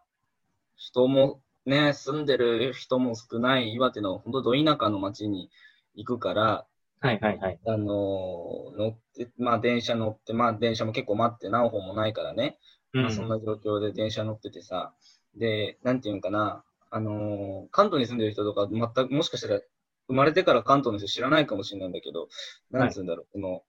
[0.76, 5.50] 人もね、住んでる人も少ない岩手の本当ど田舎の町に
[5.96, 6.66] 行くから、
[7.04, 7.60] はいはいはい。
[7.68, 12.58] あのー乗って、まあ電車乗って、まあ電車も結構待って何本もないからね、
[12.94, 14.94] まあ、そんな状況で電車乗っててさ、
[15.36, 19.60] で、なんていうんかな、あのー関東に住んでる人とか、全く、もしかしたら、
[20.08, 22.30] 生まれてから関東の人知らないかもしれないんだけど、
[22.72, 23.64] なんつうんだろう、この、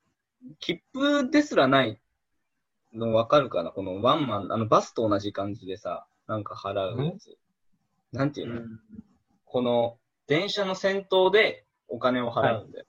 [0.60, 2.00] 切符ですらない
[2.92, 3.70] のわかるかな？
[3.70, 7.36] このワンマン、あの、バスと同じ感じでさ、なんか払うやつ。
[8.12, 8.60] なんていうの、
[9.44, 12.86] この、電車の先頭でお金を払うんだよ。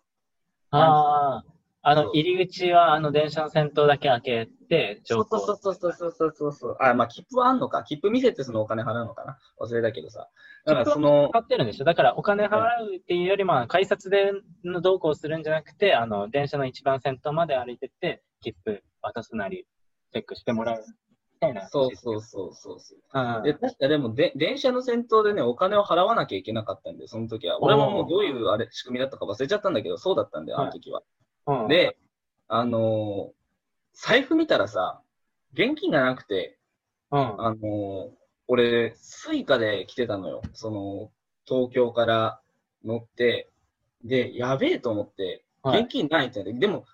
[0.76, 1.44] ああ、
[1.88, 6.78] あの、入り口は、あの、電車の先頭だけ開けて、そうそうそうそうそうそうそう。
[6.80, 7.84] あ、まあ、切符はあんのか。
[7.84, 9.38] 切符見せてそのお金払うのかな。
[9.62, 10.28] 忘れたけどさ。
[10.66, 11.30] だからその。
[11.38, 11.86] ってるんでしょ。
[11.86, 12.58] だからお金払
[12.92, 14.32] うっていうより、まあ、改札で
[14.64, 19.68] のどうこうするんじゃなくて、あの、電車の一番先頭まで歩いてって、切符渡すなり、
[20.12, 20.84] チェックしてもらう
[21.36, 21.68] みたいな。
[21.68, 23.00] そうそうそうそうそう。
[23.14, 23.44] うん。
[23.44, 27.62] で、確かでもで、電車の先頭でね、お金を払わなきゃいけなかったんで、その時は。
[27.62, 31.04] 俺ももうどういうあれ、仕組みだったか忘れちゃったんだけど、そうだったんだよ、あの時は。
[31.48, 31.98] うん、で、
[32.48, 33.36] あのー
[33.98, 35.02] 財布見たらさ、
[35.54, 36.58] 現金がなくて、
[37.12, 37.20] うん。
[37.42, 38.10] あのー
[38.48, 40.42] 俺、 Suicaで来てたのよ。
[40.54, 41.12] その、
[41.46, 42.42] 東京から
[42.84, 43.50] 乗って、
[44.04, 46.86] で、やべえと思って、はい現金ないってなって、でも、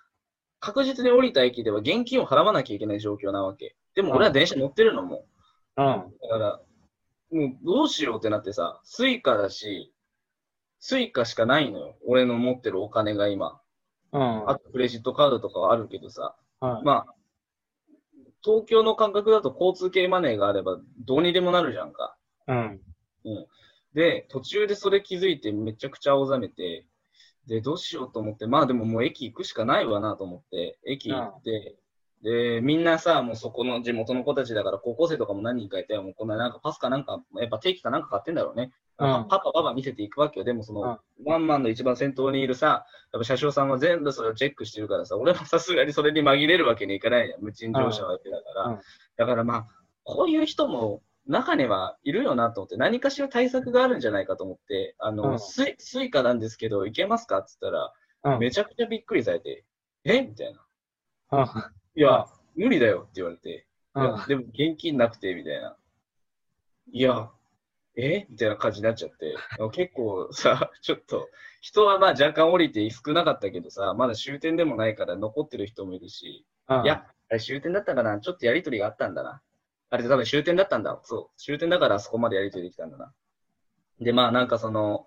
[0.60, 3.76] 確実に降りた駅では現金を払わなきゃいけない状況なわけ。
[3.94, 5.24] でも俺は電車乗ってるのも。
[5.76, 5.84] うん。
[5.84, 6.60] だから、
[7.30, 9.92] もうどうしようってなってさ、 Suicaだし、
[10.78, 11.96] Suicaしかないのよ。
[12.06, 13.60] 俺の持ってるお金が今。
[14.12, 14.50] うん。
[14.50, 16.36] あとクレジットカードとかはあるけどさ。
[16.60, 17.14] はいまあ、
[18.42, 22.16] 東京の感覚だと交通系マネーがあればどうにでもなるじゃんか。
[22.46, 22.80] うん。
[23.94, 26.86] で、途中でそれ気づいてめちゃくちゃ青ざめて、
[27.46, 31.76] で、どうしようと思って、まあでももう駅行くしかないわなと思って、駅行って、
[32.22, 38.72] で、みんなさ、もうそこの地元の子たちだから、高校生とかも何人かいて、もうこんななんかパスかなんか、やっぱ定期かなんか買ってんだろうね。
[38.98, 40.44] うんパパパパ見せていくわけよ。
[40.44, 47.42] でもその、うんワンマンの一番先頭にいるさ、やっぱ車掌さんは全部それをチェックしてるからさ、俺もさすがにそれに紛れるわけにいかないじゃん。
[47.42, 48.64] 無賃乗車わけだから。
[48.64, 48.80] うん
[49.16, 49.66] だからまあ、
[50.04, 57.78] こういう人も中にはいるよなと思って、何かしら対策があるんじゃないかと思って、あの、うんスイスイカなんですけど、いけますかって言った
[58.28, 58.40] ら、うん。
[58.40, 59.64] めちゃくちゃびっくりされて、
[60.04, 60.22] え？
[60.22, 61.72] みたいな。
[61.96, 62.02] うん。
[62.02, 63.62] いや、無理だよって言われて、い
[63.94, 65.76] うんや、でも現金なくて、みたいな。
[66.92, 67.30] いや、
[67.94, 68.26] え？
[68.30, 69.36] みたいな感じになっちゃって、
[69.72, 71.28] 結構さ、ちょっと、
[71.60, 78.18] 人はまあ若干降りて少なかったけどさ、まだ終点でもないから残ってる人もいるし、うんいや、あれ終点だったかな？
[78.18, 79.42] ちょっとやりとりがあったんだな。
[79.90, 80.98] あれ多分終点だったんだ。
[81.04, 81.38] そう。
[81.38, 83.12] 終点だからそこまでやりとりできたんだな。
[84.00, 85.06] で、まあなんかその、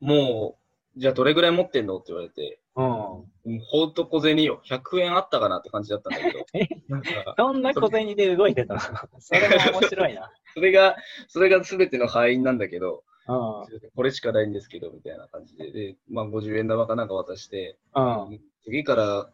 [0.00, 0.65] もう、
[0.96, 3.60] じゃあどれぐらい持ってんのって言われて、うん。
[3.60, 4.62] ほんと小銭よ。
[4.66, 6.46] 100円あったかなって感じだったんだけど。
[6.88, 8.80] なんかそんな小銭で動いてたの？
[9.20, 10.32] それも面白いな。
[10.54, 10.96] それが、
[11.28, 13.90] それが全ての敗因なんだけど、うん。
[13.94, 15.70] これしかないんですけど、みたいな感じで。
[15.70, 18.40] で、まあ50円玉かなんか渡して、うん。
[18.64, 19.30] 次から、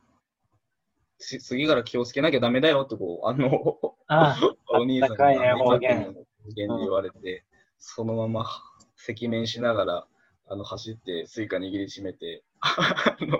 [1.18, 4.36] し次から気をつけなきゃダメだよってこう、あの、あ
[4.68, 6.14] お兄さんがあったかいね方言
[6.54, 7.44] で言われて、
[7.78, 8.46] そのまま
[9.08, 10.06] 赤面しながら、
[10.52, 13.38] あの、走って、 Suica握りしめて、 あの、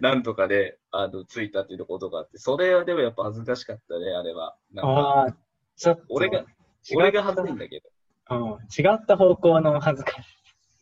[0.00, 4.56] なんとかで、あの、着いたっていうことがあって、それはでもやっぱ恥ずかしかったね、あれは。
[4.78, 5.36] ああ、
[5.76, 6.02] ちょっと。
[6.10, 6.44] 俺が、
[6.96, 7.80] 俺が恥ずいんだけ
[8.28, 8.36] ど。
[8.36, 8.58] うん。
[8.76, 10.26] 違った方向の恥ずかし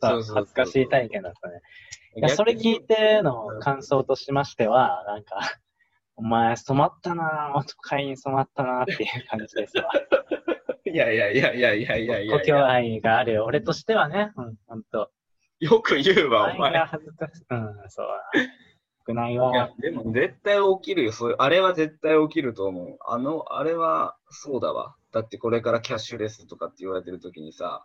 [0.00, 1.60] さ、恥ずかしい体験だったね。
[2.16, 5.40] いや、それ聞いての感想としましては、なんか、
[6.16, 9.90] お前染まったなぁ、男会に染まったなぁっていう感じですわ。
[10.86, 15.10] いやいやいやいやいやいやいや故郷愛がある俺としてはね、うん、ほんと。
[15.60, 16.76] よく言うわ、お前。
[16.78, 17.44] 恥ずかしい。
[17.50, 18.06] うん、そう。
[19.06, 21.12] 少ないいやわ。、でも絶対起きるよ。
[21.12, 22.98] そういう、あれは絶対起きると思う。
[23.06, 24.96] あの、あれは、そうだわ。
[25.12, 27.84] だってこれからキャッシュレスとかって言われてる時にさ、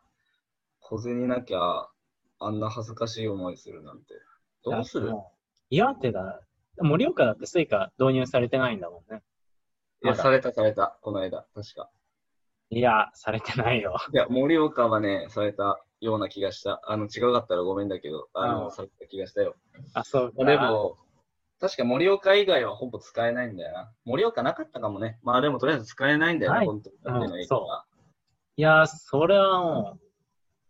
[0.79, 1.87] 小銭なきゃ、
[2.39, 4.13] あんな恥ずかしい思いするなんて。
[4.63, 5.11] どうする？
[5.11, 6.41] もう岩手だ。
[6.77, 9.21] 盛岡だって Suica導入されてないんだもんね。
[10.03, 10.97] いや、されたされた。
[11.01, 11.89] この間、確か。
[12.69, 13.95] いや、されてないよ。
[14.13, 16.81] いや、盛岡はね、されたような気がした。
[16.85, 19.55] あの、違かったらごめんだけど、あうの、んされた気がしたよ。
[19.93, 20.45] あ、そうか。
[20.45, 20.97] でも、
[21.59, 23.91] 確か盛岡以外はほぼ使えないんだよな。
[24.05, 25.19] 盛岡なかったかもね。
[25.23, 26.95] まあでもとりあえず使えないんだよな、はい本当に。
[27.03, 27.85] だっての駅は。
[28.57, 30.05] いや、それはもう、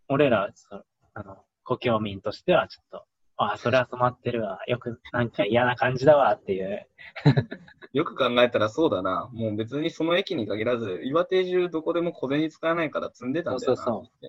[0.08, 0.82] 俺ら、そ
[1.14, 3.04] あの、故郷民としてはちょっと、
[3.36, 4.60] あ、それは染まってるわ。
[4.66, 6.88] よく、なんか嫌な感じだわっていう。
[7.92, 9.28] よく考えたらそうだな。
[9.32, 13.76] もう別にその駅に限らず、岩手中どこでも小銭使わないから積んでたんだよな。
[13.76, 14.26] そうそう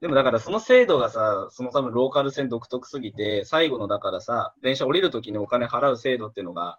[0.00, 6.78] でもだからその制度がさ、その多分ローカル線独特すぎて、最後のだからさ、電車降りるときにお金払う制度っていうのが、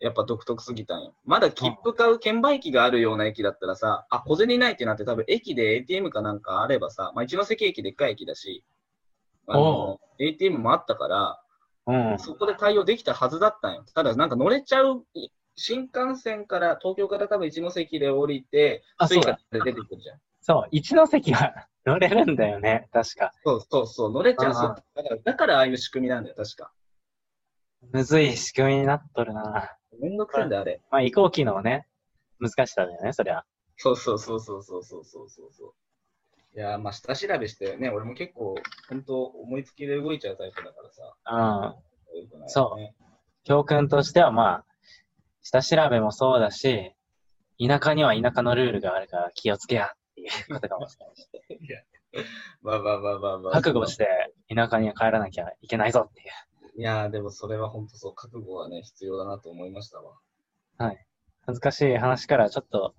[0.00, 1.14] やっぱ独特すぎたんよ。
[1.24, 8.64] まだ切符買う券売機があるような駅だったらさ、あ、小銭ないってなって多分駅で ATM かなんかあればさ、まあ一ノ関駅でっかい駅だし、
[9.46, 11.40] あの、ATM もあったから、
[11.86, 12.18] うん。
[12.18, 13.84] そこで対応できたはずだったんよ。
[13.94, 15.04] ただなんか乗れちゃう
[15.56, 20.18] 新幹線から、東京から多分一ノ関で降りて、 Suicaで出てくるじゃん。
[20.46, 23.32] そう、一ノ関は 乗れるんだよね、確か。
[23.44, 24.50] そうそうそう、乗れちゃう。
[24.50, 26.70] あそうだから、だからああいう仕組みなんだよ、確か。
[27.92, 29.74] むずい仕組みになっとるな。
[29.98, 30.82] めんどくさいんだよ、あれ。
[30.90, 31.88] まあ、移行期のね、
[32.40, 33.42] 難しさだよね、そりゃ。
[33.78, 35.74] そうそうそうそうそうそうそうそう。
[36.58, 38.54] いやー、まあ、下調べしてね、俺も結構、
[38.90, 41.74] 本当思いつきで動いちゃうタイプだからさ。
[42.12, 42.48] うん。
[42.48, 43.04] そう
[43.44, 44.64] 教訓としては、まあ、
[45.40, 46.94] 下調べもそうだし、
[47.58, 51.28] 田舎には田舎のルールがあるから気をつけやっていうことかもしれないし。
[51.60, 51.80] いや
[52.62, 53.52] まあまあまあまあまあ。
[53.52, 54.06] 覚悟して
[54.54, 56.80] 田舎には帰らなきゃいけないぞっていう。
[56.80, 60.18] いやー、でもそれは本当そう、覚悟はね、必要だなと思いましたわ。
[60.78, 61.06] はい。
[61.42, 62.94] 恥ずかしい話からちょっと、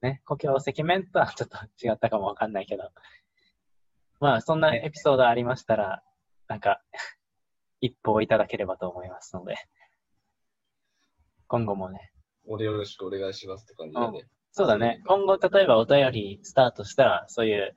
[0.00, 2.90] ね、故郷赤面とはちょっと違ったかもわかんないけど。
[4.20, 6.02] まあ、そんなエピソードありましたら、
[6.48, 6.82] なんか、
[7.80, 9.56] 一報いただければと思いますので、
[11.46, 12.12] 今後もね、
[12.46, 14.26] 俺よろしくお願いしますって感じだね。
[14.52, 15.00] そうだね。
[15.06, 17.76] 今後、例えばお便りスタートしたら、そういう、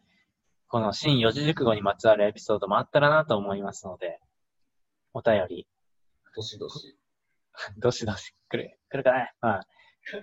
[0.68, 4.20] この新四字熟語にまつわるエピソードもあったらなと思いますので、
[5.14, 5.68] お便り、
[6.36, 6.98] どしどし。
[7.78, 9.32] どしどし来る、来るかね。
[9.40, 9.68] まあ、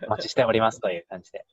[0.06, 1.44] お待ちしておりますという感じで。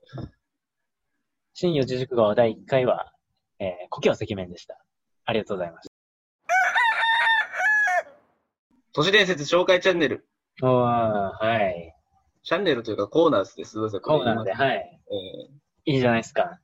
[1.53, 3.13] 新四字熟語第1回は、
[3.59, 4.83] えー、故郷赤面でした。
[5.25, 5.89] ありがとうございまし
[8.93, 10.27] 都市伝説紹介チャンネル。
[10.59, 10.67] た。
[10.67, 11.96] おー、はい。
[12.47, 13.71] チャンネルというかコーナーです。
[13.71, 13.99] すみません。
[13.99, 14.53] コーナーで、い。
[14.53, 15.01] はい。
[15.85, 16.61] えいいじゃないですか。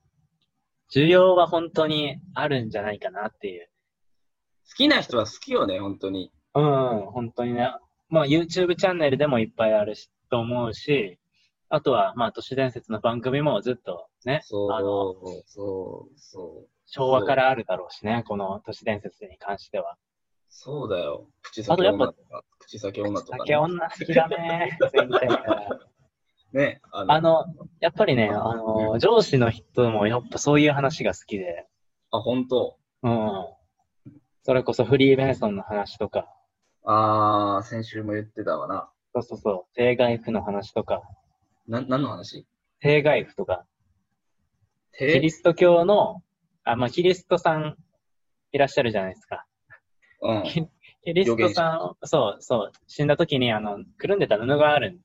[0.90, 3.64] 需要は本当にあるんじゃないかなっていう。
[3.64, 6.32] ー好きな人は好きよね、本当に。
[6.54, 7.70] うん、本当にね。
[8.08, 11.18] まあ YouTube チャンネルでもいっぱいあるし、と思うし、
[11.68, 15.12] あとは、まあ都市伝説の番組もずっとね、そうあの、、
[15.44, 16.68] そう、そう。
[16.86, 19.98] 昭和からあるだろうしね、この都市伝説に関しては。
[20.56, 21.26] そうだよ。
[21.42, 25.80] 口あとやっぱ先女とか、口先女とか、酒女好きだね、前回から。
[26.52, 26.80] ね。
[26.92, 27.44] あの、あの、
[27.80, 31.66] やっぱりね、あの、上司の人もやっぱそういう話が好きで、
[32.12, 32.78] あ、本当。
[33.02, 33.46] うん。
[34.44, 36.32] それこそフリーメイソンの話とか、
[36.84, 38.88] あー、先週も言ってたわな。
[39.12, 41.02] そうそうそう、定外符の話とか、
[41.66, 42.46] な、何の話？
[42.78, 43.66] 定外符とか、
[44.92, 46.22] キてリスト教の、
[46.62, 47.76] あ、まあ、キリストさん
[48.52, 49.44] いらっしゃるじゃないですか。
[50.24, 50.42] うん。
[50.44, 50.66] キ
[51.04, 55.00] キリストさん、そうそう、死んだ時に、あの、くるんでた布があるん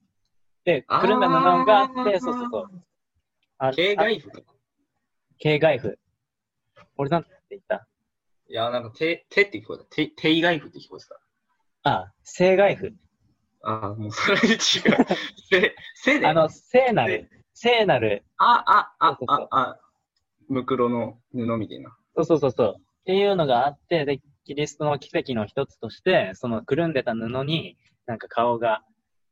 [0.64, 2.84] で、くるんだ布があって、そうそうそう。
[3.58, 4.54] あ形あ骸符とか。
[5.38, 6.00] 形骸符。
[6.98, 7.88] 俺なんて言った？
[8.50, 9.84] いや、なんか、て、てって聞こえた。
[9.84, 11.20] て、定骸符って聞こえてた。
[11.84, 12.94] あ、聖骸符。
[13.62, 14.58] あー、もうそれで違う。
[15.50, 16.28] せ、せで。
[16.28, 18.64] あの、聖なる、聖なる、あ、
[19.00, 19.80] あ、あそう、そうそうあ、あ、
[20.48, 21.96] ムクロの布みたいな。
[22.16, 22.76] そうそうそうそう。
[22.80, 28.84] っていうのがあって、で、キリストの奇跡の一つとして、そのくるんでた布に、なんか顔が、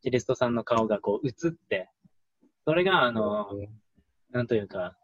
[0.04, 1.90] キリストさんの顔がこう映って、
[2.66, 3.48] それが、あの、
[4.30, 4.96] なんというか、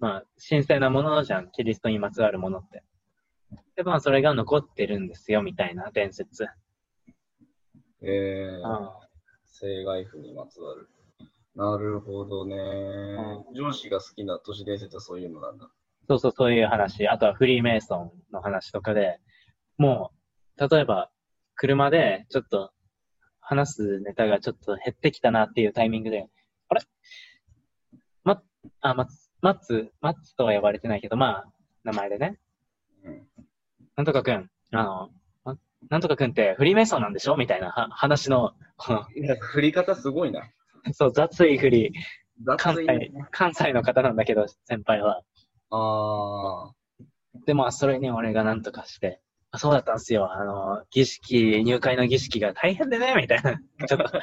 [0.00, 2.82] まあ、神聖なものじゃん、キリストにまつわるものって。
[3.76, 6.48] で、まあ、それが残ってるんですよ、みたいな伝説。
[8.02, 8.90] えー、うん
[9.46, 10.88] 正外符にまつわる。
[11.54, 12.56] なるほどね、
[13.54, 15.70] 上司が好きな都市伝説はそういうのなんだ。
[16.08, 17.08] そうそう、そういう話。
[17.08, 19.18] あとはフリーメイソンの話とかで、
[19.78, 20.12] も
[20.58, 21.10] う、例えば、
[21.56, 22.72] 車でちょっと
[23.40, 26.28] 話すネタがちょっと減ってきたなっていうタイミングで、
[26.68, 26.80] あれ？
[28.24, 28.42] ま、
[28.80, 31.52] あ、まつ、マッツ、マッツとは呼ばれてないけど、まあ、
[31.84, 32.38] 名前でね。
[33.04, 33.22] うん。
[33.96, 35.10] なんとかくん、あの、
[35.44, 35.56] ま
[35.90, 37.36] なんとかくんってフリーメイソンなんでしょ？
[37.36, 40.42] みたいなは話の、この、いや、振り方すごいな。
[40.92, 41.92] そう、雑い振り、
[42.56, 45.22] 関雑い西、関西の方なんだけど、先輩は。
[45.70, 46.70] あ
[47.46, 50.32] で、まあ、それに俺がなんとかして、あそうだったんですよ。
[50.32, 53.56] あの、儀式、入会の儀式が大変でね、みたいな。
[53.86, 54.20] ちょっと、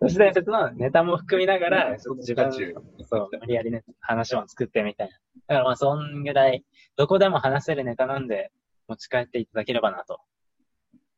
[0.00, 5.12] 都市伝説のネタも含みながら、ちょっと自分、そう、無理やりね、話も作ってみたいな。
[5.48, 6.64] だからまあ、そんぐらい、
[6.96, 8.52] どこでも話せるネタなんで、
[8.88, 10.20] 持ち帰っていただければなと。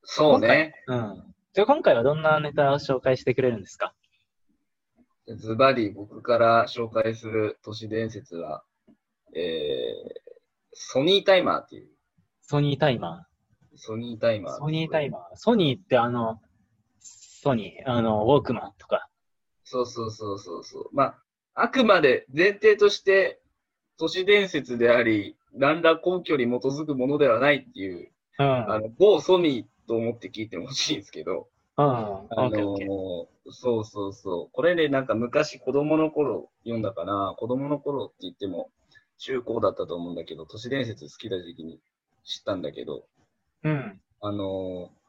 [0.03, 0.75] そうね。
[0.89, 1.35] うん。
[1.53, 3.95] じゃあ今回はどんなネタを紹介してくれるんですか？
[5.37, 8.63] ズバリ僕から紹介する都市伝説は、
[9.35, 10.33] えー、
[10.73, 11.89] ソニータイマーっていう。
[12.41, 13.27] ソニータイマ
[13.77, 14.55] ソニータイマー。
[14.55, 14.57] ー。
[14.59, 15.37] ソニータイマー。
[15.37, 16.41] ソニーってあの、
[17.01, 19.09] ソニー、あの、ウォークマンとか。
[19.65, 20.89] そうそうそうそうそう。
[20.93, 21.25] まあ、
[21.55, 23.41] あくまで前提として
[23.99, 28.73] 都市伝説であり、何ら根拠に基づくものではないっていう、うん。
[28.73, 31.49] あの、某ソニーと思って聞いてほしいんですけど、
[31.79, 31.87] うん。
[31.87, 34.49] あオッケーそうそうそう。
[34.53, 37.35] これね、なんか昔子供の頃読んだかな。
[37.37, 38.71] 子供の頃って言っても
[39.19, 41.81] 中高だったと思うんだけど、都市伝説好きな時期に
[42.25, 43.05] 知ったんだけど、
[43.65, 44.01] うん。
[44.21, 45.03] あのー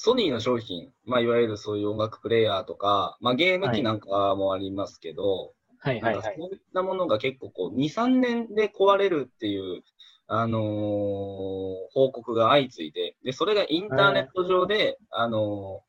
[0.00, 6.14] ソニーの商品、まあ、いわゆるそういう音楽プレイヤーとか、まあ、ゲーム機なんかもありますけど、はいはいはい。
[6.14, 9.82] なんかそういったものが結構こう、2、3年で壊れるっていう、
[10.28, 10.62] あのー
[11.94, 15.88] 報告が相次いで、で、それがインターネット上で、あのー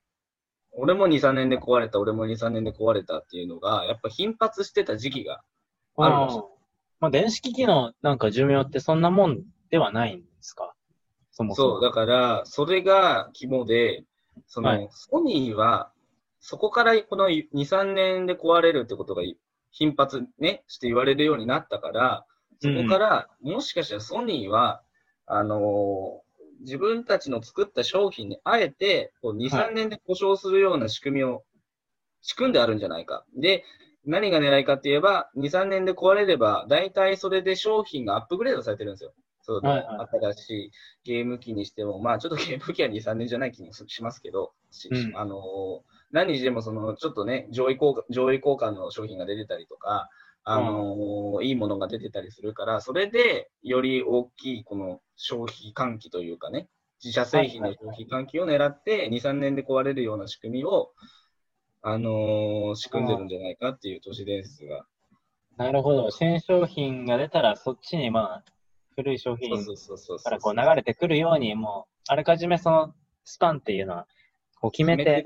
[0.81, 5.41] 俺も2、3年で壊れた、俺も2、3年で壊れたっていうのが、やっぱ頻発してた時期が
[5.97, 6.37] あるらしい。
[6.37, 6.43] うん
[7.01, 9.39] まあ、電子機器のなんか寿命ってそんなもん
[9.71, 10.73] ではないんですか？
[11.31, 11.69] そもそも。
[11.75, 14.03] そう、だから、それが肝で、
[14.47, 14.87] その、はい。
[14.91, 15.91] ソニーは、
[16.39, 19.23] そこからこの2、3年で壊れるってことが
[19.71, 22.25] 頻発ね、して言われるようになったから、
[22.59, 24.81] そこから、もしかしたらソニーは、
[25.25, 26.29] あのー
[26.61, 31.45] 自分たちの作った商品にあえて、こう2、はい3年で故障するような仕組みを
[32.21, 33.23] 仕組んであるんじゃないか。
[33.33, 33.63] で、
[34.05, 39.13] 何が狙いかって言えば、2、3年で壊れれば、大体それで商品がアップグレードされてるんですよ。
[39.41, 40.71] そうはいは新しい
[41.05, 45.39] ゲーム機にしても、まあちょっとゲーム機は2、3年じゃない気もしますけど、しうんあのー
[46.11, 50.09] 何にしてもその、ちょっとね、上位交換、上位交換の商品が出てたりとか、
[50.51, 56.67] あのーいいものが出てたりするから、それでより大きいこの消費喚起というかね、
[57.03, 60.91] 自社製品の消費喚起を狙って、2、3年で壊れるような仕組みを、
[61.83, 64.85] あのー仕組んでるんじゃないかっていう都市伝説が。
[65.57, 66.09] なるほど。
[66.09, 68.43] 新商品が出たら、そっちにまあ、
[68.95, 72.93] 古い商品からこう流れてくるように、もう、あらかじめその
[73.23, 74.07] スパンっていうのは、
[74.59, 75.25] こう決めて。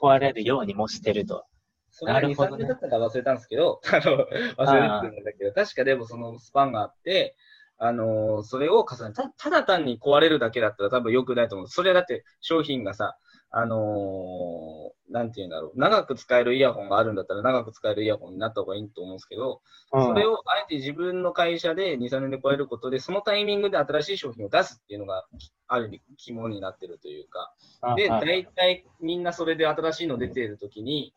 [0.00, 1.46] 壊れるようにもしてると。
[1.94, 2.66] それが2、3なるほどね。
[2.66, 4.26] 年だったか忘れたんですけど、 あの、
[4.66, 7.36] 忘れてるんだけど、確かでもそのスパンがあって、
[7.78, 11.68] あのーそれを重ねた、ただ単に壊れるだけだったら多分良くないと思う。
[11.68, 13.16] それはだって商品がさ、
[13.50, 15.78] あのーなんて言うんだろう。
[15.78, 19.60] 長く使えるイヤホンがあるんだったら長く使えるイヤホンになった方がいいと思うんですけど、
[19.96, 25.24] それをあえて自分の会社で2、3年で超えることで、そのタイミングで新しい商品を出すっていうのが、
[25.68, 27.54] ある意味肝になってるというか、
[27.96, 28.26] で、はい。
[28.26, 31.14] 大体みんなそれで新しいの出てるときに、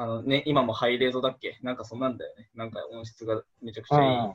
[0.00, 1.58] あのね、今もハイレゾだっけ？
[1.62, 2.48] なんかそんなんだよね。
[2.54, 4.32] なんか音質がめちゃくちゃいい。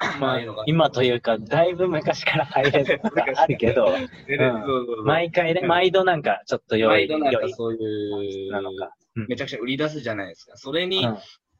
[0.18, 3.94] まあ今というか、だいぶ昔から入れるのがあるけど、
[5.04, 8.86] 毎回ね、うん毎度なんかちょっと良い、毎度なんかそういう、なのか。
[9.16, 10.56] うんめちゃくちゃ売り出すじゃないですか。
[10.56, 11.18] それに、うん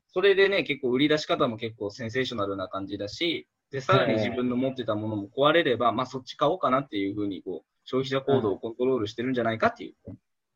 [0.09, 9.95] それでね、結構売り出し方も結構センセーショナルな感じだし、で、さらに自分の持ってたものも壊れれば、まあそっち買おうかなっていうふうに、こう、消費者行動をコントロールしてるんじゃないかっていう。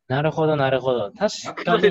[0.09, 1.13] なるほど、なるほど。
[1.13, 1.83] 確かに、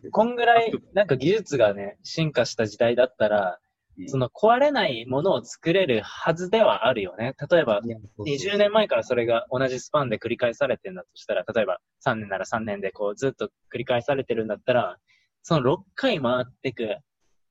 [0.00, 3.58] て、こんぐらい、なんか技術がね、進化した時代だったら、
[3.98, 4.08] うん。
[4.08, 7.34] その壊れないものを作れるはずではあるよね。
[7.50, 8.54] 例えば、いやそうそう。
[8.54, 14.96] 20年前からそれが同じスパンで繰り返されてるんだとしたら、例えば3年なら3年でこうずっと繰り返されてるんだったら、
[15.42, 16.96] その6回回っていく、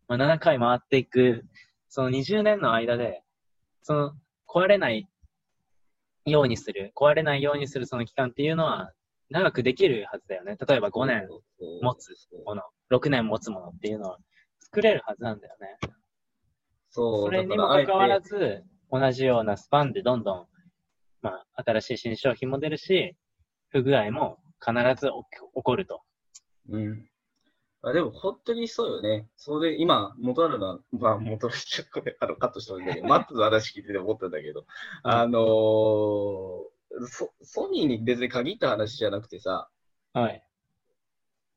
[0.07, 1.45] まあ、7回回っていく、
[1.89, 3.23] その20年の間で、
[3.81, 4.13] その
[4.47, 5.07] 壊れない
[6.25, 8.93] ようにする、壊れないようにするその期間っていうのは
[9.33, 10.57] 長くできるはずだよね。
[10.67, 11.27] 例えば5年
[11.81, 12.11] 持つ
[12.45, 12.61] もの、
[12.91, 14.19] 6年持つものっていうのは
[14.59, 15.89] 作れるはずなんだよね。
[16.91, 17.25] そう。
[17.25, 20.47] それにもかかわらず、同じようなスパンでどんどん、
[21.23, 23.15] まあ、新しい新商品も出るし、
[23.69, 24.71] 不具合も必
[25.01, 26.03] ず起こると。
[26.69, 27.09] うん。
[27.81, 29.27] あでも本当にそうよね。
[29.35, 34.65] それで今、元あるのは、まあ元のちょっとあのカットしてもいいんだけど、マットの話聞いてて思ったんだけど、
[35.01, 36.72] あのー
[37.07, 39.69] ソ、ソニーに別に限った話じゃなくてさ、
[40.13, 40.43] はい。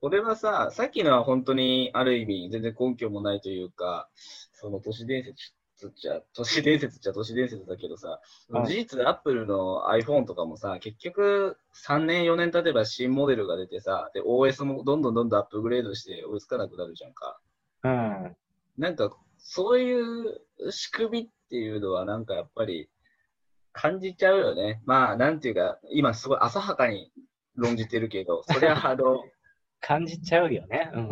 [0.00, 4.08] これはさ、さっきのは本当にある意味全然根拠もないというか、
[4.52, 8.20] その都市伝説っちゃ、都市伝説っちゃ都市伝説だけどさ、
[8.50, 17.38] はい事実アップルの iPhone とかもさ、結局3年4年経てば新モデルが出てさ、で、OS もどんどんどんどんアップグレードして追いつかなくなるじゃんか。
[17.84, 18.36] うん。
[18.78, 22.88] なんか、そういう仕組みっていうのはなんかやっぱり
[23.76, 24.80] 感じちゃうよね。
[24.86, 27.12] まあ、なんていうか、今すごい浅はかに
[27.54, 29.22] 論じてるけど、 それはあの、
[29.80, 30.90] 感じちゃうよね。
[30.94, 31.10] うん。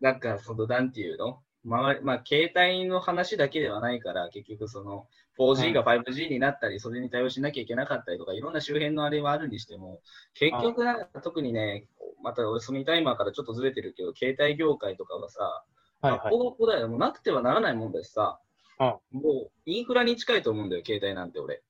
[0.00, 1.40] なんか、その、なんていうの？
[1.64, 10.02] 周り、まあ、携帯の話だけではないから、結局その、4G が 5G になったり、それに対応しなきゃいけなかったりとか、いろんな周辺のあれはあるにしても、
[10.34, 11.88] 結局なんか特にね、
[12.22, 15.64] また俺、ソニータイマーからちょっとずれてるけど、携帯業界とかはさ、
[16.02, 16.30] はいはい。
[16.30, 16.88] ここだよ。
[16.88, 18.38] もうなくてはならないもんだしさ、
[18.78, 21.62] もうインフラに近いと思うんだよ、携帯なんて俺。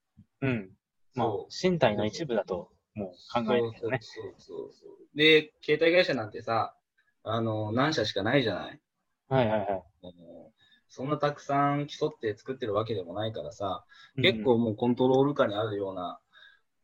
[0.46, 0.70] うん。
[1.14, 3.70] まあ身体の一部だと、もう考えね。
[4.00, 5.16] そうそうそう。
[5.16, 6.76] で、携帯会社なんてさ、
[7.22, 8.80] あの、何社しかないじゃない？
[9.28, 9.82] はいはいはい。
[10.88, 13.84] そんなたくさん競って作ってるわけでもないからさ、
[14.16, 16.20] うん結構もうコントロール下にあるような、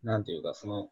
[0.02, 0.90] なんていうか、その、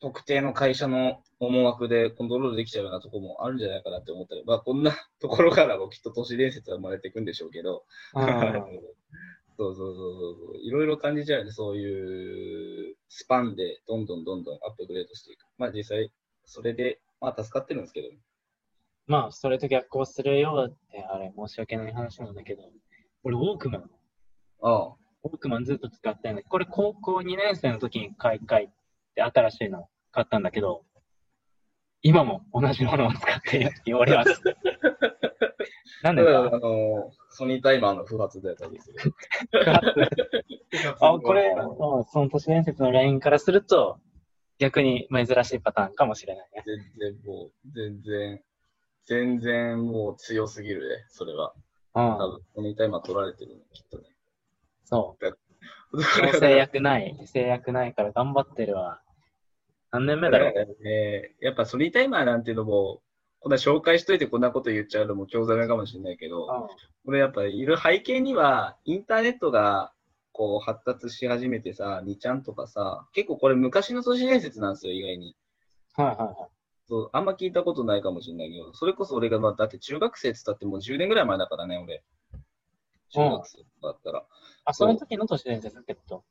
[0.00, 8.24] 特定の会社の思惑でコントロールできちゃうようなところもあるんじゃないかなって思ったり、まあこんなところからもきっと都市伝説は生まれていくんでしょうけど、うん
[9.56, 10.14] そうそうそう
[10.52, 15.46] そう、いろいろ感じちゃうよね、そういうスパンでどんどんどんどんアップグレードしていく。
[15.58, 16.10] まあ実際、
[16.44, 18.08] それで、まあ助かってるんですけど。
[19.06, 22.62] まあ、それと逆行するようって、あれ、申し訳ない話なんだけど、
[23.22, 23.90] 俺、ウォークマン、
[24.62, 24.94] ああ。
[25.24, 28.68] ウォークマンずっと使ってんだこれ高校2年生の時に買い替え
[29.14, 30.84] て新しいの買ったんだけど、
[32.02, 34.42] 今も同じものを使っているって言われます。
[36.02, 38.98] なんでただ、あかの、ソニータイマーの不発だったりする。
[41.00, 43.98] あ、これ、うんその都市伝説の LINE からすると、
[44.58, 46.62] 逆に珍しいパターンかもしれないね。
[46.64, 48.42] 全然もう、全然、
[49.06, 51.52] 全然もう強すぎるね、それは。
[51.94, 52.04] うん。
[52.04, 54.04] 多分、ソニータイマー取られてるの、きっとね。
[54.84, 56.38] そう。
[56.38, 57.16] 制約ない。
[57.26, 59.00] 制約ないから頑張ってるわ。
[59.90, 60.84] 何年目だろう？
[60.84, 63.00] ね、やっぱソニータイマーなんていうのも、
[63.44, 66.46] こんな紹介しといてこんなこと言っちゃうのも興ざめかもしれないけど、
[67.04, 69.92] これやっぱいる背景には、インターネットが
[70.32, 75.36] こう発達し始めてさ、2ちゃんとかさ、結構これ昔の都市伝説なんですよ、意外に。
[75.94, 76.36] はいはいはい。
[76.88, 82.02] そう、あんま聞いたことないかもしれないけど、それこそ俺が、まあ、だって中学生って言ったってもう10年ぐらい前だからね、俺。
[83.10, 84.24] 中学生だったら。
[84.64, 86.24] あ、その時の都市伝説ってこと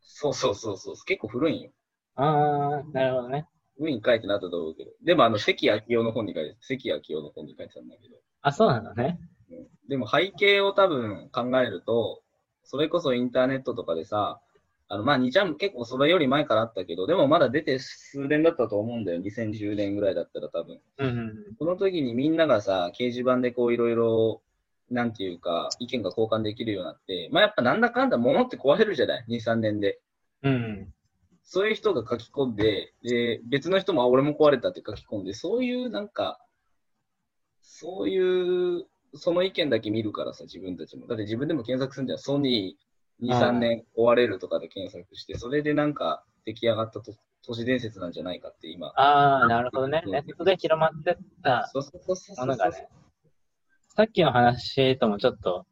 [0.00, 1.70] そうそうそうそう、結構古いんよ。
[2.14, 3.46] ああ、なるほどね。
[3.92, 4.90] に書いてなったと思うけど。
[5.02, 8.16] でもあの、関明夫の本に書いて、関明夫の本に書いてたんだけど。
[8.42, 9.18] あ、そうなのね。
[9.50, 12.22] うんでも背景を多分考えると、
[12.64, 14.40] それこそインターネットとかでさ、
[14.88, 19.20] あの、まあ、2ちゃんも結構それより前からあったけど、でもまだ出て数年だったと思うんだよ。
[19.20, 20.80] 2010年ぐらいだったら多分。
[20.98, 24.42] うんうんその時にみんながさ、掲示板でこういろいろ、
[24.90, 30.00] なんていうか、意見が交換できるようになって、まあやっぱなんだかんだ物って壊れるじゃない ?2、3年で。
[30.42, 30.52] うん。
[30.52, 30.94] うん。
[31.46, 36.40] そういう人が書き込んで、で、別の人も、あ、俺も壊れたって書き込んで、そういうなんか、
[37.62, 41.06] そういう、その意見だけ見るからさ、自分たちも。
[41.06, 42.18] だって自分でも検索するんじゃん。
[42.18, 47.14] ソニー2、ああ3年壊れるとかで検索して、それでなんか出来上がったと
[47.46, 48.88] 都市伝説なんじゃないかって今。
[48.88, 50.02] ああ、なるほどね。
[50.06, 51.70] ネットで広まってった。
[52.38, 52.88] ものがね。
[53.96, 55.64] さっきの話ともちょっと、ね、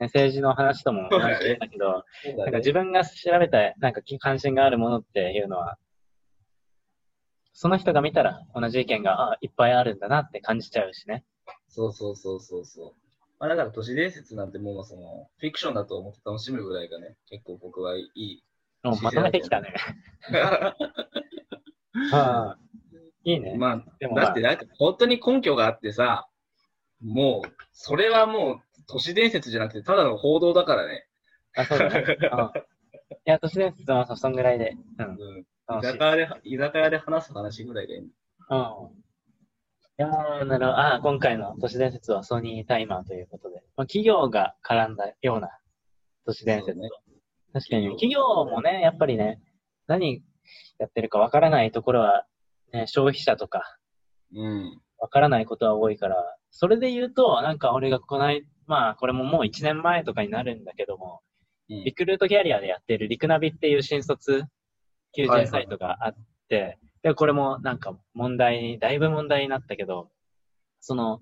[0.00, 1.24] 政治の話とも同じ
[1.58, 5.78] だけど、ねなんか自分が調べた、なんか関心があるものっていうのは、
[7.54, 11.24] その人が見たら同じ意見が、あいっぱいあるんだなって感じちゃうしね。
[11.68, 12.92] そうそうそうそうそう。
[13.38, 18.42] まあだから都市伝説なんてもうその、フィクションだと思って楽しむぐらいがね、結構僕はいい。
[18.82, 19.74] もうまとめてきたね。
[22.12, 22.58] ああ
[23.24, 23.56] いいね。
[23.56, 26.28] まあ、でも、まあだって、なんか本当に根拠があってさ、
[27.02, 31.06] もう、それはもう都市伝説じゃなくて、ただの報道だからね。
[31.56, 32.04] あ、そうだね。
[32.32, 32.50] うん
[33.24, 34.76] いや、都市伝説はそんぐらいで。
[34.98, 35.06] うん。
[35.06, 36.04] うん、居酒。
[36.04, 38.00] 屋で、居酒屋で話す話ぐらいでいい。
[38.00, 38.08] うん。
[38.08, 38.10] い
[39.98, 40.78] やー、なるほど。
[40.78, 43.62] あー今回の都市伝説はソニータイマーということで。
[43.76, 45.48] まあ、企業が絡んだような
[46.26, 46.88] 都市伝説ね
[47.52, 49.40] 確かに、企業もね、やっぱりね、
[49.86, 50.22] 何
[50.78, 52.26] やってるかわからないところは、
[52.72, 53.78] ね、消費者とか、
[54.34, 54.80] うん。
[54.98, 56.16] わからないことは多いから、
[56.50, 61.20] それで言うと、なんか俺がこない、まあ、これももう1年前とかになるんだけども、
[61.68, 61.84] うん。
[61.84, 64.44] リクルートキャリアでやってるリクナビっていう新卒
[65.14, 66.14] 求人サイトがあっ
[66.48, 70.10] て、で、これもなんか問題に、だいぶ問題になったけど、
[70.80, 71.20] その、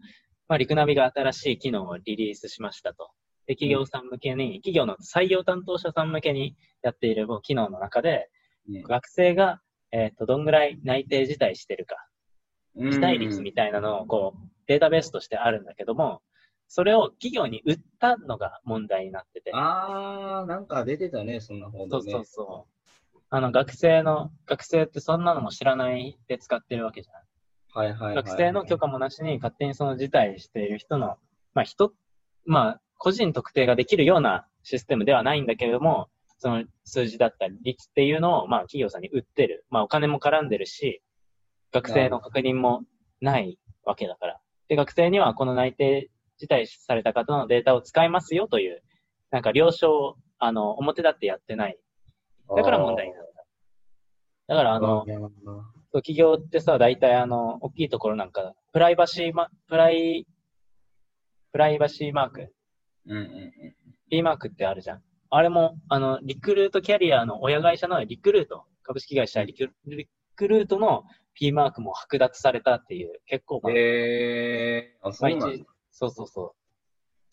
[0.48, 3.10] まあ、リクナビが新しい機能をリリースしましたと。
[3.46, 8.28] で、企業さん向けに、企業の採用担当者さん向けにやっている機能の中で、
[8.68, 8.82] うん。
[8.82, 9.60] 学生が、
[9.92, 11.96] えっ、と、どんぐらい内定辞退してるか、
[12.76, 16.22] 辞退率みたいなのをこう、データベースとしてあるんだけども、
[16.74, 19.52] それを企業に売ったのが問題になってて。
[19.54, 22.10] あー、なんか出てたね、そんな報道ね。
[22.10, 22.66] そうそうそ
[23.14, 23.18] う。
[23.30, 27.22] あの、学生の、学生ってそんなのも知らないで使ってるわけじゃない。
[27.74, 28.14] はいはいはい。
[28.16, 31.16] 学生の許可もなしに勝手にその辞退している人の、
[31.54, 31.92] まあ人、
[32.44, 36.08] まあ個人特定ができるようなシステムではないんだけれども、
[36.38, 39.64] その数字だったり率っていうのを、まあ企業さんに売ってる。
[39.70, 41.02] まあお金も絡んでるし、
[41.72, 42.82] 学生の確認も
[43.20, 44.40] ないわけだから。
[44.66, 46.10] で、学生にはこの内定
[46.46, 48.82] 辞退された方のデータを使いますよという、
[49.30, 51.78] なんか了承を、あの、表立ってやってない。
[52.56, 53.44] だから問題になった。
[54.46, 55.04] だからあの、
[55.94, 60.26] 企業ってさ、大体あの、大きいところなんか、プライバシーマ、プライ、
[61.52, 62.52] プライバシーマーク、
[63.06, 63.52] うんうんうん。
[64.10, 65.02] P マークってあるじゃん。
[65.30, 75.64] あれも、あの、リクルートキャリアの親会社のリクルート、株式会社リクリクルートの P マークも剥奪されたっていう、結構、まあ、えー、あ、そうなんだ
[75.94, 76.52] そうそうそう。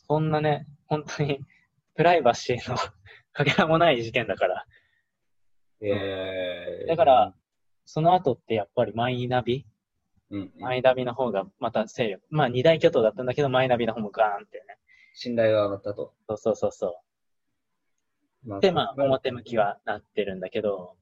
[0.08, 1.40] そんなね、本当に、
[1.96, 2.78] プライバシーの
[3.34, 4.66] かけらもない事件だから。
[5.82, 7.34] えー、だから、
[7.86, 9.66] その後ってやっぱりマイナビ？
[10.30, 12.24] うんうん、マイナビの方がまた勢力。
[12.30, 14.78] まあ二大巨頭だったんだけど、マイナビの方もガーンってね。
[15.16, 16.14] 信頼が上がったと。
[16.30, 17.02] そうそうそうそ
[18.46, 18.50] う。
[18.50, 20.96] まで、まあ表向きはなってるんだけど、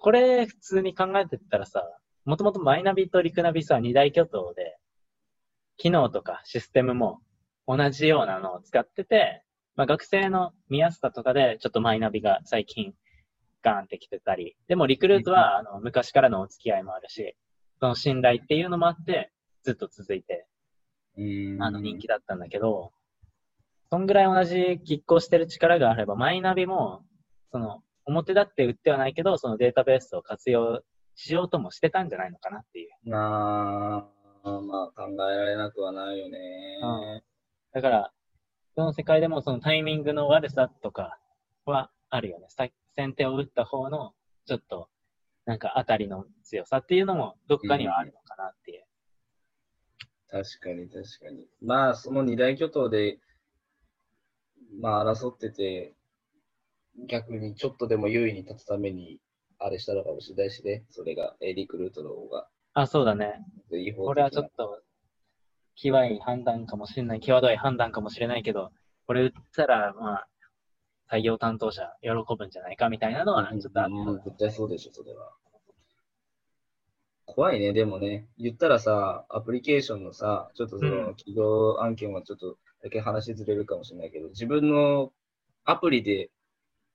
[0.00, 1.82] これ普通に考えてったらさ、
[2.24, 4.76] もともとマイナビとリクナビさ、二大巨頭で、
[5.76, 7.20] 機能とかシステムも
[7.66, 9.42] 同じようなのを使ってて、
[9.76, 12.94] まあ学生の見やすさとかでちょっとマイナビが最近
[13.62, 17.36] ガーンってきてたり、でもリクルートはあの昔からのお付き合いもあるし、
[17.80, 20.46] その信頼っていうのもあって、ずっと続いて、
[21.16, 21.22] う
[21.56, 21.62] ん。
[21.62, 22.92] あの人気だったんだけど、
[23.90, 27.04] そんぐらい同じ拮抗してる力があれば、マイナビも、
[27.52, 30.82] その、表立って売ってはないけど、そのデータベースを活用
[31.14, 33.10] しようともしてたんじゃないのかなっていう。
[33.10, 34.06] な
[34.44, 37.22] あ、まあ考えられなくはないよね。
[37.72, 38.12] だから、
[38.74, 41.18] その世界でもそのタイミングの悪さとか
[41.64, 42.46] はあるよね。
[42.48, 44.12] さ先手を打った方の、
[44.46, 44.88] ちょっと、
[45.46, 48.84] なんか当たりの強さっていうのも、どっかにはあるのかなっていう。
[50.28, 51.46] 確かに確かに。
[51.62, 53.18] まあその二大巨頭で、
[54.80, 55.94] まあ争ってて、
[57.08, 59.20] 逆にちょっとでも優位に立つために、
[59.58, 60.84] あれしたのかもしれないしね。
[60.90, 62.48] それが、えリクルートの方が。
[62.74, 63.40] あ、そうだね。
[63.96, 64.82] これはちょっと、
[65.76, 68.70] 際い判断かもしれない、際どい判断かもしれないけど、
[69.06, 70.28] これ売ったら、まあ、
[71.10, 73.94] 採用担当者喜ぶんじゃないかみたいなのは、ちょっとある。
[73.94, 75.32] うん絶対そうでしょ、それは。
[77.26, 78.28] 怖いね、でもね。
[78.38, 85.12] 言ったらさ、アプリケーションのさ、ちょっとそのうん企業案件はちょっとだけ話ずれるかもしれないけど、自分の
[85.64, 86.30] アプリで、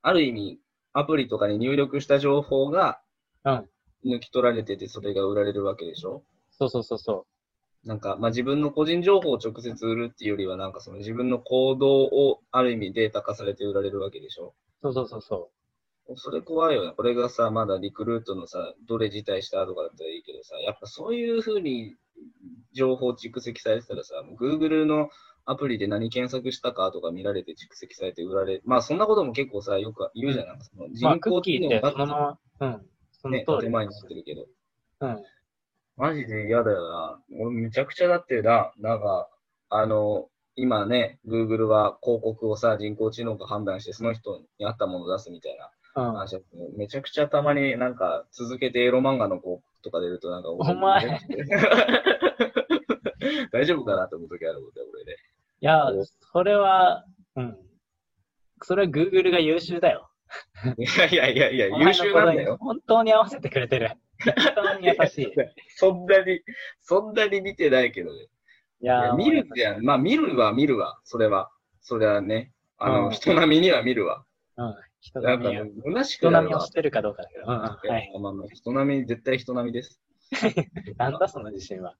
[0.01, 0.59] ある意味、
[0.91, 3.01] アプリとかに入力した情報が
[3.45, 3.69] うん。
[4.05, 6.23] 抜き取られてて、それが売られるわけでしょ？
[6.51, 7.25] そうそうそうそ
[7.85, 14.53] なんか、まあ、自分の個人情報を直接売るっていうよりは、なんかその自分の行動をある意味データ化されて売られるわけでしょ？
[14.81, 14.81] う。
[14.81, 15.51] そうそうそうそ
[16.15, 16.93] それ怖いよね。
[16.97, 21.95] これがさ、まだリクルートのさ、どれ辞退したとかだったらいいけどさ、やっぱそういうふうに
[22.73, 25.09] 情報蓄積されてたらさ、Google の
[25.45, 30.57] アプリで何検索したかとか見られて蓄積されて売られ、まあそんなことも結構さ、よく言うじゃない？
[30.57, 30.77] ですか。
[30.91, 32.85] 人工知キーって能がそのまま、うん。
[33.21, 34.47] そのね、前になってるけど。
[35.01, 35.23] うん。
[35.97, 37.21] マジで嫌だよな。
[37.37, 39.29] 俺めちゃくちゃだってな、なんか、
[39.69, 46.13] あの、今ね、Google は広告をさ、人工知能が判断して、その人に合ったものを出すみたいなうん。
[46.13, 51.19] 話だけどめちゃくちゃたまになんか続けてエロ漫画の広告とか出るとなんか、お前
[53.51, 55.17] 大丈夫かなと思う時あるもんね、俺ね。
[55.61, 55.91] いや、
[56.31, 57.05] それは、
[57.35, 57.57] うん。
[58.61, 60.08] それは Google が優秀だよ。
[60.77, 62.57] いやいやいやいや、優秀なんだよ。
[62.59, 63.91] 本当に合わせてくれてる。
[64.55, 65.23] 本当に優しい。
[65.23, 65.31] い
[65.75, 66.41] そんなに、
[66.81, 68.27] そんなに見てないけどね。
[68.81, 69.83] いやや見るじゃん。
[69.83, 71.49] まあ見るは見るわ、それは。
[71.81, 72.51] それはね。
[72.77, 74.23] あの、うん人並みには見るわ。
[74.57, 74.75] うん。
[75.01, 76.51] 人並みを、もう、虚しく人なるわ。
[76.51, 77.45] 並みをしてるかどうかだけど。
[77.45, 77.61] うんうん。
[77.61, 78.11] はい。
[78.19, 80.01] まあまあ人並み、絶対人並みです。
[80.97, 81.95] なんだその自信は。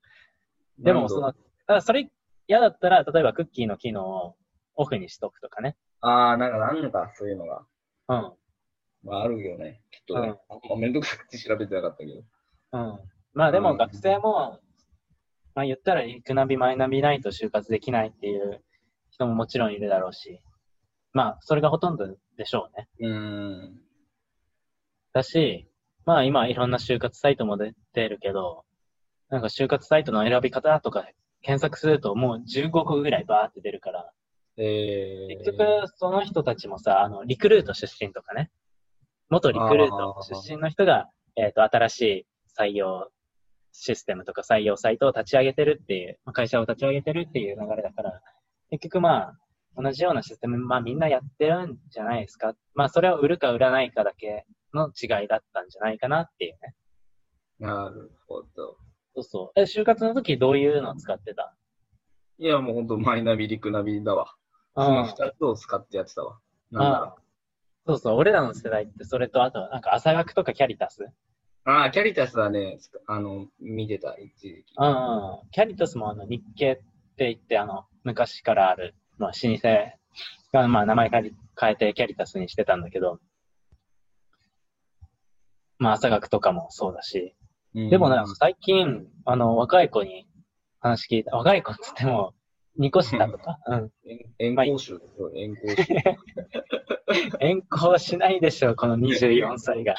[0.77, 1.33] でも、その、
[1.67, 2.09] ただそれ
[2.47, 4.35] 嫌だったら、例えばクッキーの機能を
[4.75, 5.75] オフにしとくとかね。
[6.01, 7.65] ああ、なんかなんのか、そういうのが。
[8.09, 8.33] うん。
[9.03, 9.81] まああるよね。
[9.91, 10.33] きっとね。
[10.49, 12.23] あんまめんどくさくて調べてなかったけど。
[12.73, 12.99] うん。
[13.33, 14.59] まあでうんも学生も、
[15.55, 18.61] まあ言ったら、リクナビ、マイナビないと就活できないっていう
[19.11, 20.41] 人ももちろんいるだろうし。
[21.13, 22.05] まあ、それがほとんど
[22.37, 22.87] でしょうね。
[22.99, 23.79] うーん。
[25.13, 25.67] だし、
[26.05, 28.65] まあ今いろんな就活サイトも出てるけど、
[29.29, 31.07] なんか就活サイトの選び方とか
[31.41, 34.11] 検索するともう15個ぐらいバーって出るから、
[34.61, 38.51] えー、結局その人たちもさ、あの、リクルート出身とかね、
[39.29, 41.07] 元リクルート出身の人が、
[41.37, 42.27] えっ、と、新しい
[42.59, 43.09] 採用
[43.71, 48.21] システムとか採用サイトを立ち上げてるっていう、まあ会社を立ち上げてるっていう流れだから、
[48.69, 49.37] 結局まあ、
[49.81, 52.53] 同じようなシステム、まあみんなやってるんじゃないですか。
[52.73, 56.75] まあそれを売るか売らないかだけの違いだったんじゃないかなっていうね。
[57.59, 58.77] なるほど。
[59.15, 59.59] そうそう。
[59.59, 61.55] え、就活の時どういうのを使ってた？
[62.39, 64.33] いや、もうほんとマイナビ、リクナビだわ。
[64.85, 66.39] その二つを使ってやってたわ。
[66.71, 67.15] なんだろあ
[67.87, 68.17] そうそう。
[68.17, 71.03] 俺らの世代ってそれと、あと、なんか朝学とかキャリタス？
[71.03, 71.13] う。
[71.65, 74.73] ああ、キャリタスはね、つかあの、見てた、一時期。
[74.77, 75.49] うん。
[75.51, 76.75] キャリタスもあの日系っ
[77.15, 79.67] て言って、あの、昔からある、まあ、老舗
[80.53, 83.19] が、まあ、名前変え変えてキャリタスにしてたんだけど、
[85.77, 87.35] まあ、朝学とかもそうだし、
[87.75, 90.27] うんでもね、最近、あの、若い子に
[90.79, 92.33] 話聞いた、若い子って言っても、
[92.79, 93.91] 2個下とか、うん。
[94.39, 95.93] 遠遠行集ですよ、遠行集。
[97.39, 99.95] 遠行しないでしょ、この24歳が。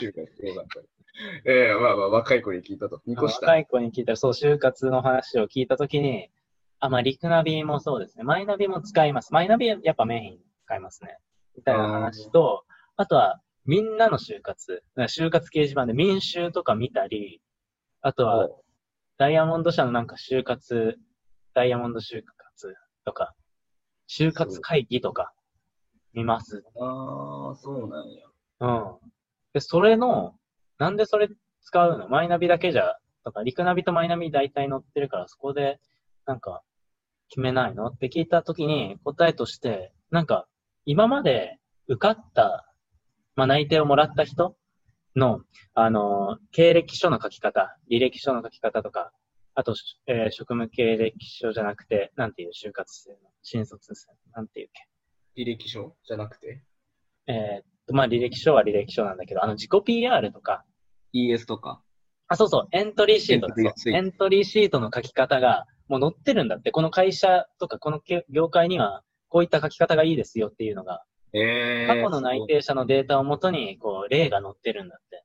[1.44, 3.02] ええまあまあ、若い子に聞いたと。
[3.06, 3.44] 2個下。
[3.46, 6.30] 若い子に聞いたら、そう、就活の話を聞いたときに、
[6.78, 8.24] あ、まあ、リクナビもそうですね。
[8.24, 9.34] マイナビも使います。
[9.34, 11.18] マイナビやっぱメイン使いますね。
[11.54, 12.64] みたいな話と、
[12.96, 14.82] あとは、みんなの就活。
[14.96, 17.42] 就活掲示板で民衆とか見たり、
[18.00, 18.48] あとは、
[19.18, 20.98] ダイヤモンド社のなんか就活、
[21.52, 22.39] ダイヤモンド就活
[23.04, 23.34] とか、
[24.08, 25.32] 就活会議とか
[26.12, 26.64] 見ます。
[26.80, 28.26] ああ、そうなんや。
[28.60, 28.98] うん。
[29.52, 30.34] で、それの、
[30.78, 31.28] なんでそれ
[31.62, 32.08] 使うの？
[32.08, 35.78] マイナビだけじゃだから、リクナビとマイナビ大体載ってるから、そこで、
[36.26, 36.62] なんか、
[37.28, 37.86] 決めないの？
[37.88, 40.46] って聞いたときに、答えとして、なんか、
[40.86, 42.66] 今まで受かった、
[43.36, 44.56] まあ、内定をもらった人
[45.14, 45.42] の、
[45.74, 49.12] あの、経歴書の書き方、履歴書の書き方とか、
[49.60, 49.74] あと、
[50.06, 55.42] えー職務経歴書じゃなくて、なんていう就活生の、新卒生、なんていうっけ。
[55.42, 56.64] 履歴書じゃなくて？
[57.26, 60.64] えーっと、まあ、履歴書は履歴書なんだけど、あの、自己 PR とか、
[61.12, 61.82] ?ES とか？
[62.28, 63.54] あ、そうそう、エントリーシートだ
[63.94, 66.70] エントリーシートの書き方が、もう載ってるんだって。
[66.70, 71.04] この会社とか、このけ業界には、こういった書き方がいいですよっていうのが、
[71.34, 75.24] えー、過去の内定者のデータをもとに、こう、例が載ってるんだって。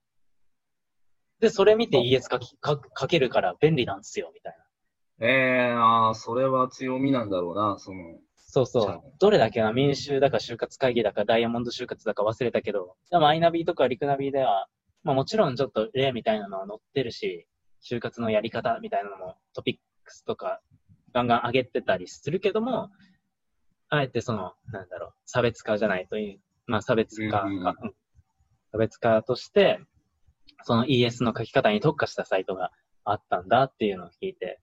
[1.39, 5.27] で、それ見て ES 書き、書書けるから便利なんですよ、みたいな。
[5.27, 8.19] えー、あーそれは強みなんだろうな、その。
[8.35, 9.01] そうそう。
[9.19, 14.67] どれだけな、民衆だか就活会議だかダイヤモンド就活だか忘れたけど、でもアイナビとかリクナビでは、
[15.03, 17.47] まあもちろんちょっと例みたいなのは載ってるし、
[17.83, 20.61] 就活のやり方みたいなのもトピックスとか
[21.13, 22.89] ガンガン上げてたりするけども、
[23.89, 27.75] あえてその、なんだろう、差別化じゃないという、まあ差別化うんうん
[28.71, 29.79] 差別化として、
[30.63, 32.71] その ES の書き方に特化したサイトが
[33.03, 34.59] あったんだっていうのを聞いて、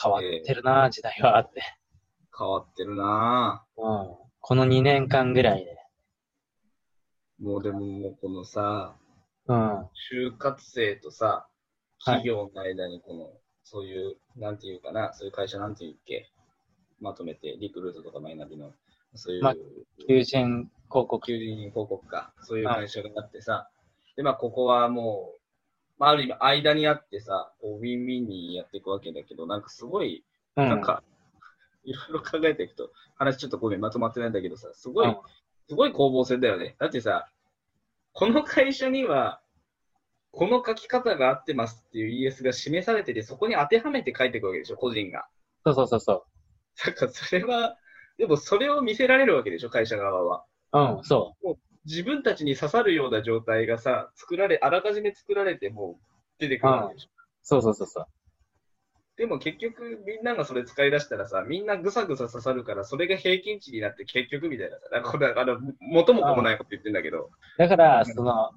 [0.00, 1.62] 変わってるな、時代はあって。
[2.38, 5.76] 変わってるなうんこの2年間ぐらいで。
[7.40, 8.94] もうでももうこのさ、
[9.48, 9.80] うん。
[10.12, 11.56] 就活生とさ、はい
[11.98, 13.30] 企業の間にこの、
[13.64, 16.30] そういう、なんていうかな、そういう会社なんていうっけ、
[17.00, 18.72] まとめて、リクルートとかマイナビの、
[19.14, 19.54] そういう、ま
[20.06, 21.26] 求人広告。
[21.26, 23.68] 求人広告か、そういう会社があってさ、
[24.16, 25.40] で、まあ、ここはもう、
[25.98, 30.24] まあ、ある意味、間にあってさ、こうウィンウィンにやっていくわけだけど、なんかすごい、
[30.56, 30.68] うん。
[30.68, 31.02] なんか、
[31.84, 35.16] いろいろ考えていくと、話ちょっとごめん、まとまってないんだけどさ、すごい、うん
[35.68, 36.76] すごい攻防戦だよね。
[36.78, 37.28] だってさ、
[38.12, 39.40] この会社には、
[40.30, 45.26] この書き方が合ってますっていう ES が示されてて、そこに当てはめて書いていくわけでしょ、個人が。
[45.64, 46.26] そうそうそうそ
[46.84, 47.76] だからそれは、
[48.16, 50.44] でもそれを見せられるわけでしょ、会社側は。
[50.72, 50.98] う。
[50.98, 51.34] うん、そ
[51.86, 56.04] 自分たちに刺さるような状態がさ、作られ、あらかじめ作られてもう
[56.38, 57.08] 出てくるわけでしょ。
[57.08, 57.10] う。
[57.42, 58.06] そうそうそうそう。
[59.16, 68.50] でも結局みんながそれ使い出したらさ、みんなぐさぐさ刺さるから、それが平均値になって結局みたいなさ、なんかこれあの、元も子もないこと言ってんだけど、だから、その、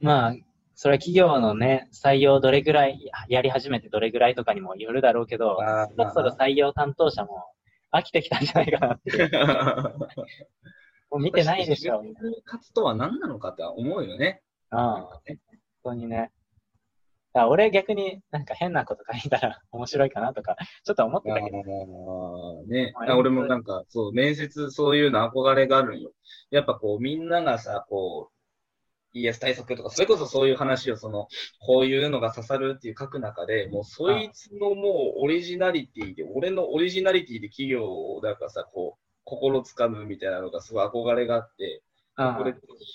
[0.00, 0.34] まあ、
[0.76, 5.58] それは企業のね、採用どれぐらい、やり始めてどれぐらいとかにもよるだろうけど、
[5.96, 7.46] そろそろ採用担当者も
[7.92, 9.30] 飽きてきたんじゃないかなっていう。
[11.10, 12.02] もう見てないでしょ。
[12.02, 12.04] 就
[12.44, 14.42] 活とは何なのかって思うよね。
[14.72, 14.78] うん。
[14.78, 15.08] 本
[15.84, 16.32] 当にね。
[17.44, 22.62] 俺逆になんか変なこと書いたら 面白いかなとか、ちょっと思ってたけど。
[22.66, 26.12] ね、まあ俺もなんか、そう、面接、そういうの憧れがあるんよ。
[26.50, 28.30] やっぱこう、みんながさ、こ
[29.14, 31.28] う、ES 対策とか、それこそそういう話を、その、
[31.60, 41.82] こういうのが刺さるっていう書く中で、もうそいつのもうオリジナリティで、俺のオリジナリティで企業を、なんかさ、こう、心つかむみたいなのがすごい憧れがあって、
[42.16, 42.52] うんこれ、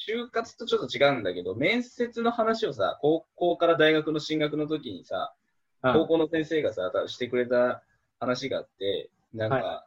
[0.07, 5.35] 就活とちょっと違うんだけど、面接の話をさ、高校から大学の進学の時にさ、
[5.83, 7.81] うん高校の先生がさ、してくれた
[8.19, 9.85] 話があって、なんか、は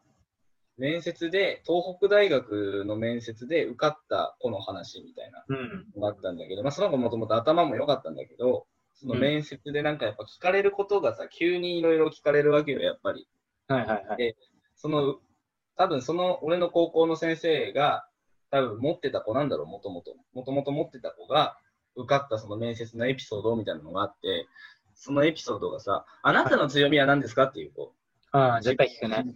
[0.77, 5.87] 面接で、東北大学の面接で受かった子の話みたいなうん。
[5.95, 13.29] のがあったんだけど、まあその子もともと頭も良かったんだけど、その面接でなんかやっぱ聞かれることがさ、急にいろいろ聞かれるわけよ、やっぱり。
[13.69, 14.17] はいはいはい。
[14.17, 14.37] で
[14.75, 15.21] その、
[15.77, 18.07] 多分その、俺の高校の先生が、
[18.51, 20.15] 多分持ってた子なんだろう、もともと。
[20.33, 21.59] もともと持ってた子が、
[21.97, 24.47] 受かったその面接のエピソードみたいなのがあって、
[24.95, 27.93] そのエピソードがさ、あなたの強みは何ですかっていう子。
[28.33, 29.25] うん、絶対聞くね。
[29.27, 29.35] うん。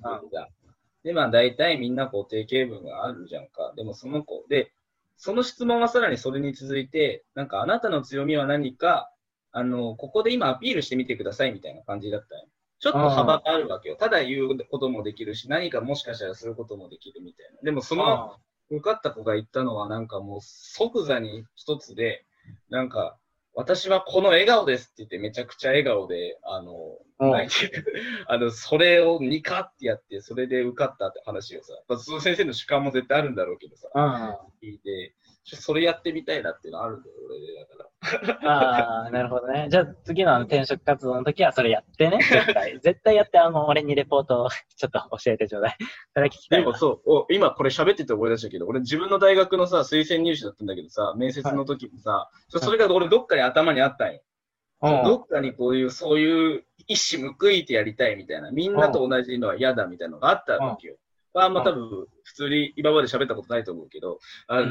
[1.05, 3.73] で、まあ大体みんなこう定型文があるじゃんか。
[3.77, 4.73] でもその子で、
[5.17, 9.13] その質問はさらにそれに続いて、なんかあなたの強みは何か、
[9.51, 12.47] あの、ここで今アピールしてみてくださいみたいな感じだったよ。
[12.81, 13.97] ちょっと幅があるわけよ。
[13.97, 17.61] ただ言うこともできるし、何かもしかしたらすることもできるみたいな。
[17.63, 18.37] でもその
[18.71, 22.25] 受かった子が言ったのはなんかもう即座に一つで、
[22.71, 23.19] なんか、
[23.55, 26.73] 私はこの笑顔ですって言ってめちゃくちゃ笑顔で、あの、
[27.19, 27.85] うん泣いてる。
[28.29, 34.69] あの、それをニカってやって、それで受かったって話をさ、まあ、その先生の主観も絶対あるんだろうけどさ、うん。
[34.69, 35.17] 聞いて、
[35.57, 38.51] それやってみたいなっていうのあるんだよ、俺で、だから。
[38.51, 39.69] ああ、なるほどね。
[39.71, 42.19] じゃあ次のあの転職活動の時はそれやってね。
[42.31, 42.79] 絶対。
[42.81, 45.77] 絶対やって、あの、俺にレポートをちょっと教えてちょうだい。
[46.15, 46.67] それ聞きたいわ。
[46.67, 54.21] でもそう、お今これ喋ってて思い出したけど、俺自分の大学のさ、推薦入試だったんだけどさ、面接の時にさ、ちょそれが俺どっかに頭にあったんよ。
[54.21, 60.97] うんどっかにこういう、そういう一矢報いてやりたいみたいな、みんなと同じのは嫌だみたいなのがあったわけよ。
[61.39, 64.19] まあ、あんま多分、普通に今まで喋ったことないと思うけど、
[64.49, 64.67] あの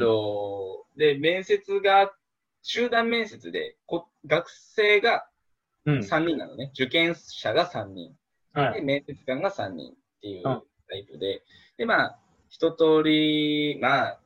[0.96, 2.12] ーで、面接が、
[2.62, 5.26] 集団面接でこ、学生が
[5.86, 5.98] うん。
[6.00, 6.70] 3人なのね。
[6.74, 8.12] 受験者が3人。
[8.54, 8.82] で、はい。
[8.82, 11.42] 面接官が3人っていううんタイプで、
[11.78, 12.18] で、まあ、
[12.50, 14.20] 一通り、まあ、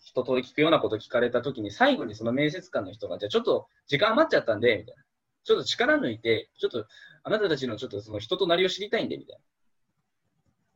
[0.00, 5.02] 一通り聞くようなこと聞かれたときに、最後にその面接官の人が、じゃあちょっと時間余っちゃったんで、みたいな。
[5.44, 6.86] ちょっと力抜いて、ちょっと、
[7.24, 9.38] あなたたちのちょっとその人となりを知りたいんで、みたい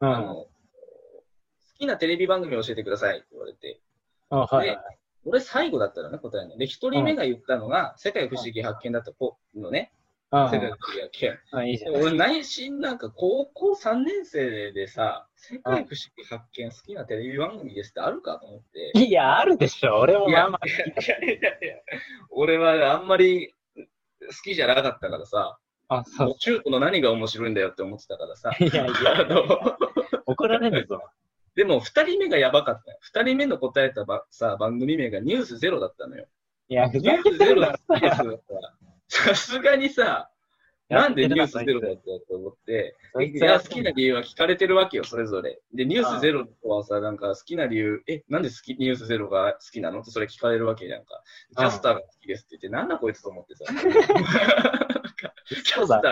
[0.01, 0.17] な。
[0.17, 0.27] あうん。
[0.27, 0.51] の、好
[1.83, 3.81] きなテレビ番組を教えてくださいって言われて、
[4.31, 4.79] あはいはい。
[5.25, 6.57] 俺最後だったらね、答えの。
[6.57, 9.93] で、一人目が言ったのが、世界不思議発見だった子のね、
[10.31, 11.11] あ世界不思議発
[11.53, 11.59] 見。
[11.59, 12.03] あ、いいじでゃん。
[12.03, 18.93] 俺内心なんか高校3年生でさ、世界不思議発見好きなテレビ番組ですってあるかと思って。
[18.99, 19.99] いや、あるでしょ。
[19.99, 20.67] 俺もいやまあまあ。
[20.67, 21.77] いやいやいや
[22.31, 23.85] 俺はあんまり好
[24.45, 25.59] きじゃなかったからさ、
[25.89, 26.35] あ、そう。
[26.39, 28.51] 中古の何が面白いんだよって思ってたからさ。
[28.59, 29.45] いやいや、 あの
[30.27, 31.03] 怒られるぞ。
[31.55, 32.99] でも2人目がやばかったよ。
[33.15, 36.27] 2人目の答えたばさ番組名がニュースゼロだったのよ。
[36.69, 37.75] いや、ふニュースゼロだ。
[37.75, 38.17] ったら、
[39.09, 40.31] さすがにさ、
[40.89, 45.61] なんでニュースゼロだったと思って、いや、好きな理由は聞かれてるわけよ、それぞれ。
[45.75, 50.01] で、ニュースゼロはさ、なんか好きな理由、え、なんで好き、ニュースゼロが好きなの？
[50.01, 51.23] ってそれ聞かれるわけじゃんか。
[51.57, 53.65] キャスターが好きですって言って、なんだこいつと思ってさ。
[55.49, 55.87] キャ。
[55.87, 56.03] スター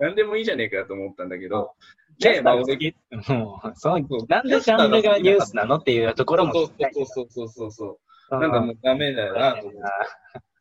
[0.00, 1.74] がんでもいいじゃねえかと思ったんだけど、
[2.18, 2.56] で、まあ。
[2.56, 6.66] もう、そう、なんでジャンルがニュースなのっていうところもそう
[7.06, 7.98] そうそうそうそ
[8.30, 9.78] うなんかもうダメだよなと思って。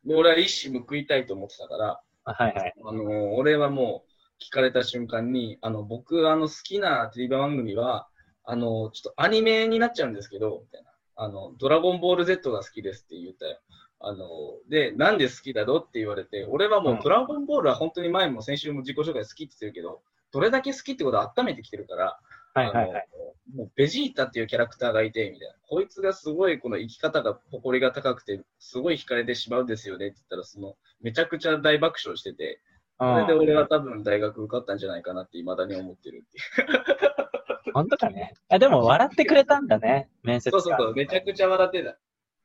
[0.06, 2.74] で俺は一矢報いたいと思ってたから、はいはい。
[2.86, 8.08] あの、俺はもう聞かれた瞬間に、あの、僕、あの、好きなテレビ番組は、
[8.44, 10.92] あの、ちょっとアニメになっちゃうんですけど、みたいな。
[11.16, 13.60] あの、ドラゴンボール Z が好きですって言ったよ。
[14.00, 14.28] あの、
[14.70, 20.02] で、なんで好きだろって言われて、俺はもうんうドラゴンボールは本当に前も先週も自己紹介好きって言ってるけど、
[20.32, 22.20] どれだけ好きってことは温めてきてるから、
[22.54, 23.08] はいはいはい。
[23.56, 25.56] もうベジータっていうキャラクターがいて、みたいな。
[25.70, 32.60] こいつがすごいこの生き方が、誇りが高くて、すごい惹かれてしまうんですよねって言ったら、その、めちゃくちゃ大爆笑してて、
[33.00, 37.72] それでうん俺は多分大学受かったんじゃないかなって未だに思ってるっていう。
[37.74, 38.34] 本当かね。
[38.50, 40.10] あ、でも笑ってくれたんだね。
[40.24, 40.60] 面接官。
[40.60, 41.98] そうそうそう、めちゃくちゃ笑ってた。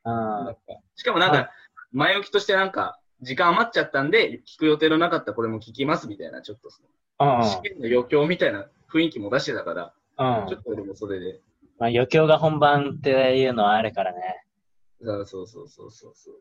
[0.05, 0.61] うんなんか
[0.97, 1.51] しかもなんはいか、
[1.93, 6.69] 前置きとしてなんか、時間余っちゃったんで、聞く予定のなかったこれも聞きますみたいな、ちょっと。
[7.45, 11.41] 試験の余興みたいな雰囲気も出してたから、うんちょっと俺もそれで、
[11.79, 14.45] まあ余興が本番っていうのはあるからね。
[15.01, 16.35] そうそうそうそうそうそう。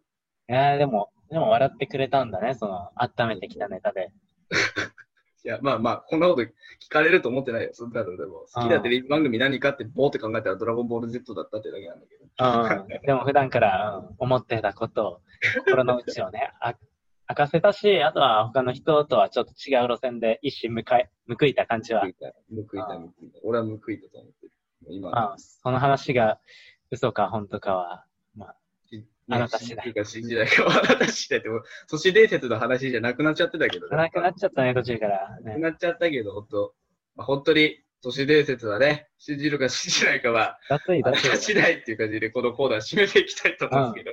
[0.49, 2.55] いやでも、でも笑ってくれたんだね。
[2.55, 4.11] その、温めてきたネタで。
[5.43, 6.49] いや、まあまあ、こんなこと聞
[6.89, 7.69] かれると思ってないよ。
[7.73, 12.25] そんなのでも、好きなテレビ番組何かってボーって考えたらドラゴンボール Z だったってだけなんだけど。
[12.83, 12.87] うん。
[13.01, 15.21] でも普段から、うん思ってたことを、
[15.65, 16.75] 心の内をね、あ
[17.31, 20.83] 明かせたし、あとは他の人とはちょっと違う路線で一矢報い
[21.39, 23.39] 報いた感じは報いた、報いた、報いた。
[23.43, 24.51] 俺は報いたと思ってる。
[24.89, 26.39] 今、まあ、その話が
[26.89, 28.05] 嘘か本当かは、
[28.35, 28.55] まあ、
[28.89, 33.95] しあなた次第信じるか信じないかはあなた次第って、もう都市伝説の話じゃなくなっちゃってたけどね。
[33.95, 35.39] なくなっちゃったね、途中から。
[35.39, 36.73] ね、なくなっちゃったけど、本当、
[37.15, 41.73] まあ、本当に都市伝説はね、信じるか信じないかは、脱い、あなた脱い。
[41.81, 44.03] っていう感じで、このコーナー締めていきたいと思うんです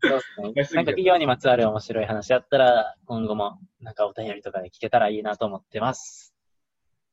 [0.00, 0.20] けど。
[0.38, 0.76] そうですね。
[0.76, 6.32] なんか企業にまつわる面白い話あったら、今後もなんかお便りとかで聞けたらいいなと思ってます。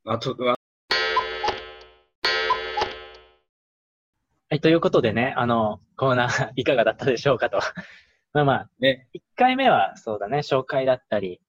[0.05, 0.55] あと、あ
[4.49, 7.59] はい、ということでね、あの、コーナー いかがだったでしょうかと。
[8.33, 11.41] まあまあ、ね、1回目はそうだね、紹介だったり、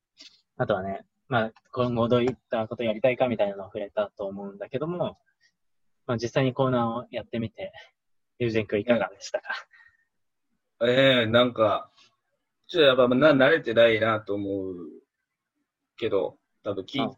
[0.57, 5.19] あとはね、まあ、今後どういったことやりたいかみたいなのを触れたと思うんだけども、
[6.07, 7.73] まあ実際にコーナーをやってみて、
[8.39, 9.49] 友人君いかがでしたか、
[10.85, 11.91] ええなんか、
[12.67, 14.75] ちょっとやっぱな慣れてないなと思う
[15.97, 17.09] けど、多分聞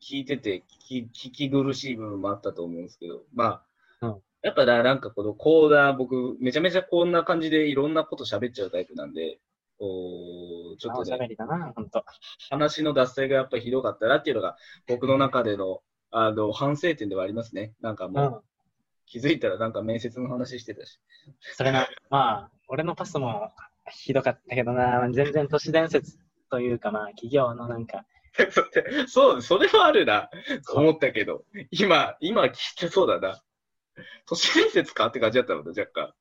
[0.00, 3.62] 聞いてて聞き聞き苦しい部分もあったと思うんですけど、ま
[4.00, 4.22] あ、うん。
[4.42, 9.38] やっぱななんかこのコーナー、僕、めちゃめちゃこんな感じでいろんなこと喋っちゃうタイプなんで、
[9.80, 11.28] こうちょっとね。
[12.50, 14.56] 話の脱線がやっぱりひどかったなっていうのが、
[14.86, 17.72] 僕の中での、あの、反省点ではありますね。
[17.80, 18.40] なんかうもう、ん。
[19.06, 21.00] 気づいたらなんか面接の話してたし。
[21.56, 23.50] それな、まあ、俺のパスも
[23.90, 26.18] ひどかったけどな、全然都市伝説
[26.50, 28.04] というかまあ、企業のなんか、
[29.08, 30.28] そう、それはあるな、
[30.74, 33.42] 思ったけど、今、今聞いてそうだな。
[34.26, 36.14] 都市伝説かって感じだったので、若干。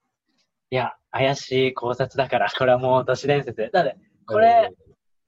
[0.72, 3.70] いや、怪しい考察だから、これはもう都市伝説。
[3.74, 4.72] だって、これ、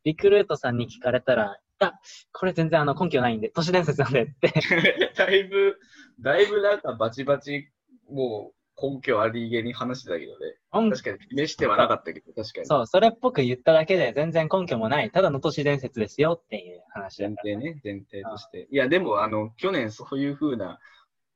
[0.03, 1.93] リクルートさんに聞かれたら、あ、
[2.31, 4.53] これ全然あの根拠ないんで、都市伝説なんでって。
[5.17, 5.77] だいぶ、
[6.19, 7.69] だいぶなんかバチバチ、
[8.07, 10.55] もう根拠ありげに話してたけどね。
[10.73, 12.65] 根確かに示してはなかったけど、確かに。
[12.67, 17.53] そう、それっぽく言っただけで全然根拠もない、ただの都市伝説ですよっていう話だ前から。
[17.55, 18.67] 提ね、前提として。
[18.71, 20.79] いや、でも、あの、去年そういう風な、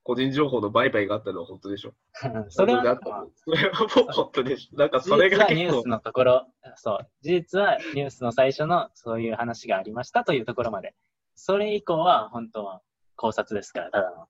[0.05, 1.95] 個人情報の売買があったのは本当でしょ。
[2.49, 2.99] それは
[3.33, 4.77] それはもう本当でしょ。
[4.77, 10.93] なんかそれが結構事実はニュース、のところ、そう、事実はニュースの最初のそういう話がありましたというところまで。
[11.33, 12.83] それ以降は本当は
[13.15, 14.27] 考察ですから、ただの。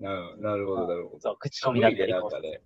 [0.00, 1.20] ななるほど、なるほど。
[1.20, 2.62] そう、口コミだったなんかね。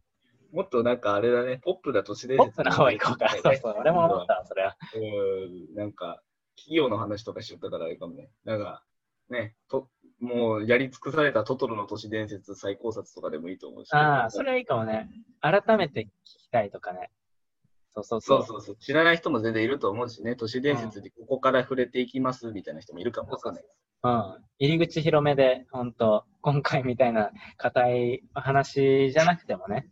[0.53, 2.47] もっとなんかあれだね、ポップな都市伝説。
[2.49, 3.29] ポップな方が行こうか。
[3.29, 4.77] そうそう、俺も思ったわ、それは。
[4.95, 6.23] うん、なんか、
[6.55, 8.31] 企業の話とかしちゃったからあれかもね。
[8.45, 8.85] なんか、
[9.29, 9.89] ね、と、
[10.21, 13.93] もうやり尽くされたトトロの都市伝説再考察とかでもいいと思うし。
[13.93, 15.11] ああ、それはいいかもね。
[15.41, 17.11] 改めて聞きたいとかね。
[17.95, 18.27] そうそうそ。
[18.27, 18.77] そううそうそう。
[18.77, 23.65] 知らない人も全然いると思うしね、都市伝説でここから触れていきますみたいな人もいるかもわかんない。
[24.05, 24.45] うん。
[24.59, 29.89] 入り口広めで、本当今回みたいな硬い話じゃなくてもね、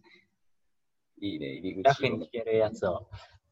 [1.21, 3.09] いいね、入りラ口フに聞けるやつを、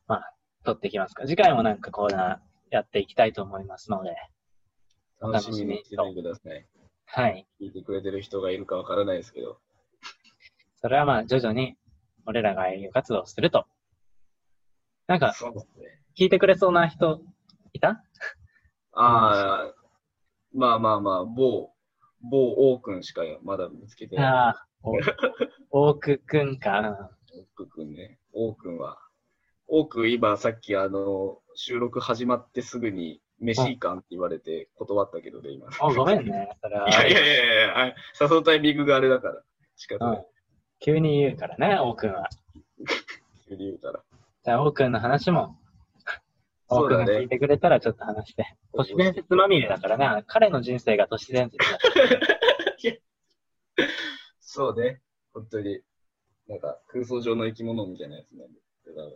[0.07, 1.27] まあ、取っていきますか。
[1.27, 4.15] 次回もなんかコーナーやっていきたいと思いますので、
[5.23, 6.67] 楽しみにしててください。
[7.07, 7.47] はい。
[7.61, 9.59] 聞いてくれてる人がいるかわからないですけど。
[10.81, 11.77] それはまあ、徐々に、
[12.27, 13.67] 俺らが営業活動をすると。
[15.07, 16.01] なんか、そうですね。
[16.19, 17.21] 聞聞いてくれそうな人、
[17.73, 18.03] いた？
[18.93, 19.75] ああ、
[20.53, 21.73] まあまあまあ、某、
[22.21, 24.27] 某王くんしかまだ見つけてない。
[24.27, 24.67] ああ、
[25.71, 27.11] お大久くんかな。
[27.59, 28.19] 王くんね。
[28.33, 28.99] 王くんは。
[29.67, 35.67] 王くん今さっきあの、収録始まってすぐに飯いかんって言われて断ったけどね、今。
[35.67, 36.49] あ、ごめんね。
[36.63, 36.89] それは。
[36.89, 39.43] いやいやいやいやあ誘うタイミングがあれだから。
[39.77, 40.27] 仕方うんない。。
[40.81, 42.29] 急に言うからね、王くんは。
[43.49, 44.03] 急に言うたら。
[44.45, 45.57] じゃあ、王くんの話も、
[46.69, 47.29] 王くんが聞いね。
[47.29, 48.57] てくれたらちょっと話して。
[48.75, 51.79] 都市伝説まみれだからね、彼の人生が都市伝説だ。
[54.41, 55.01] そうね。
[55.33, 55.81] 本当に。
[56.49, 58.62] なんか空想上の生き物みたいなやつなんで。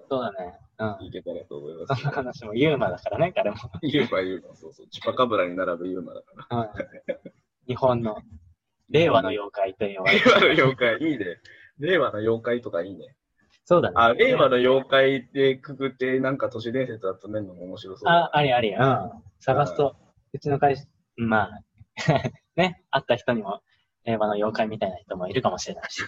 [0.08, 0.54] そうだね。
[0.78, 1.06] うん。
[1.06, 2.04] いけたらと思いまそんす。
[2.04, 3.56] な話もユーマだからね、彼も。
[3.82, 4.88] ユーマユーマ、そうそう。
[4.88, 6.58] チュパカブラに並ぶユーマだから。
[6.58, 6.68] うん。
[7.66, 8.18] 日本の、
[8.88, 10.24] 令和の妖怪と言われる。
[10.24, 11.24] 令和の妖怪、いいね。
[11.78, 13.16] 令和の妖怪とかいいね。
[13.64, 13.94] そうだね。
[13.96, 18.18] あ、令和の妖怪でくくって、なんか都市伝説集めるのも面白そうだな。
[18.26, 18.72] あ、ありあり。
[18.72, 19.10] うん。
[19.40, 19.96] 探すと、
[20.32, 20.84] うちの会社、
[21.16, 21.62] まあ、
[22.56, 23.62] ね、会った人にも、
[24.04, 26.02] 令和の妖怪みたいな人もいるかもしれないし。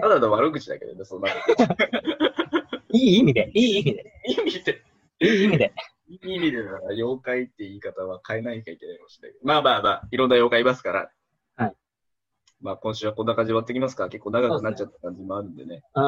[0.00, 1.28] ただの悪口だけどね、そんな。
[2.92, 4.82] いい意味で、いい意味で、いい意味で、
[5.20, 5.72] いい意味で。
[6.08, 9.46] いい意味でだから、妖怪って言い方は変えないといけないかもしれないけど。
[9.46, 11.10] まあまあまあ、いろんな妖怪いますから。
[11.56, 11.74] はい。
[12.60, 15.82] まあ今週はこんな感じで終わってきますか結構長くなっちゃった感じもあるんでね。
[15.94, 16.02] うん。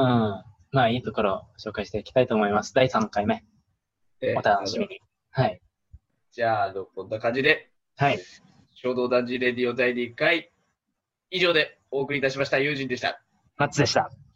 [0.70, 2.74] まあ、いいところを紹介していきたいと思います。
[2.74, 3.44] 第3回目。
[4.20, 5.00] えお楽しみに。
[5.30, 5.60] はい。
[6.30, 8.18] じゃあ、こんな感じで、はい。
[8.74, 10.52] 衝動男児レディオ第2回、
[11.30, 12.58] 以上でお送りいたしました。
[12.58, 13.22] 友人でした。
[13.58, 14.27] マッツでした。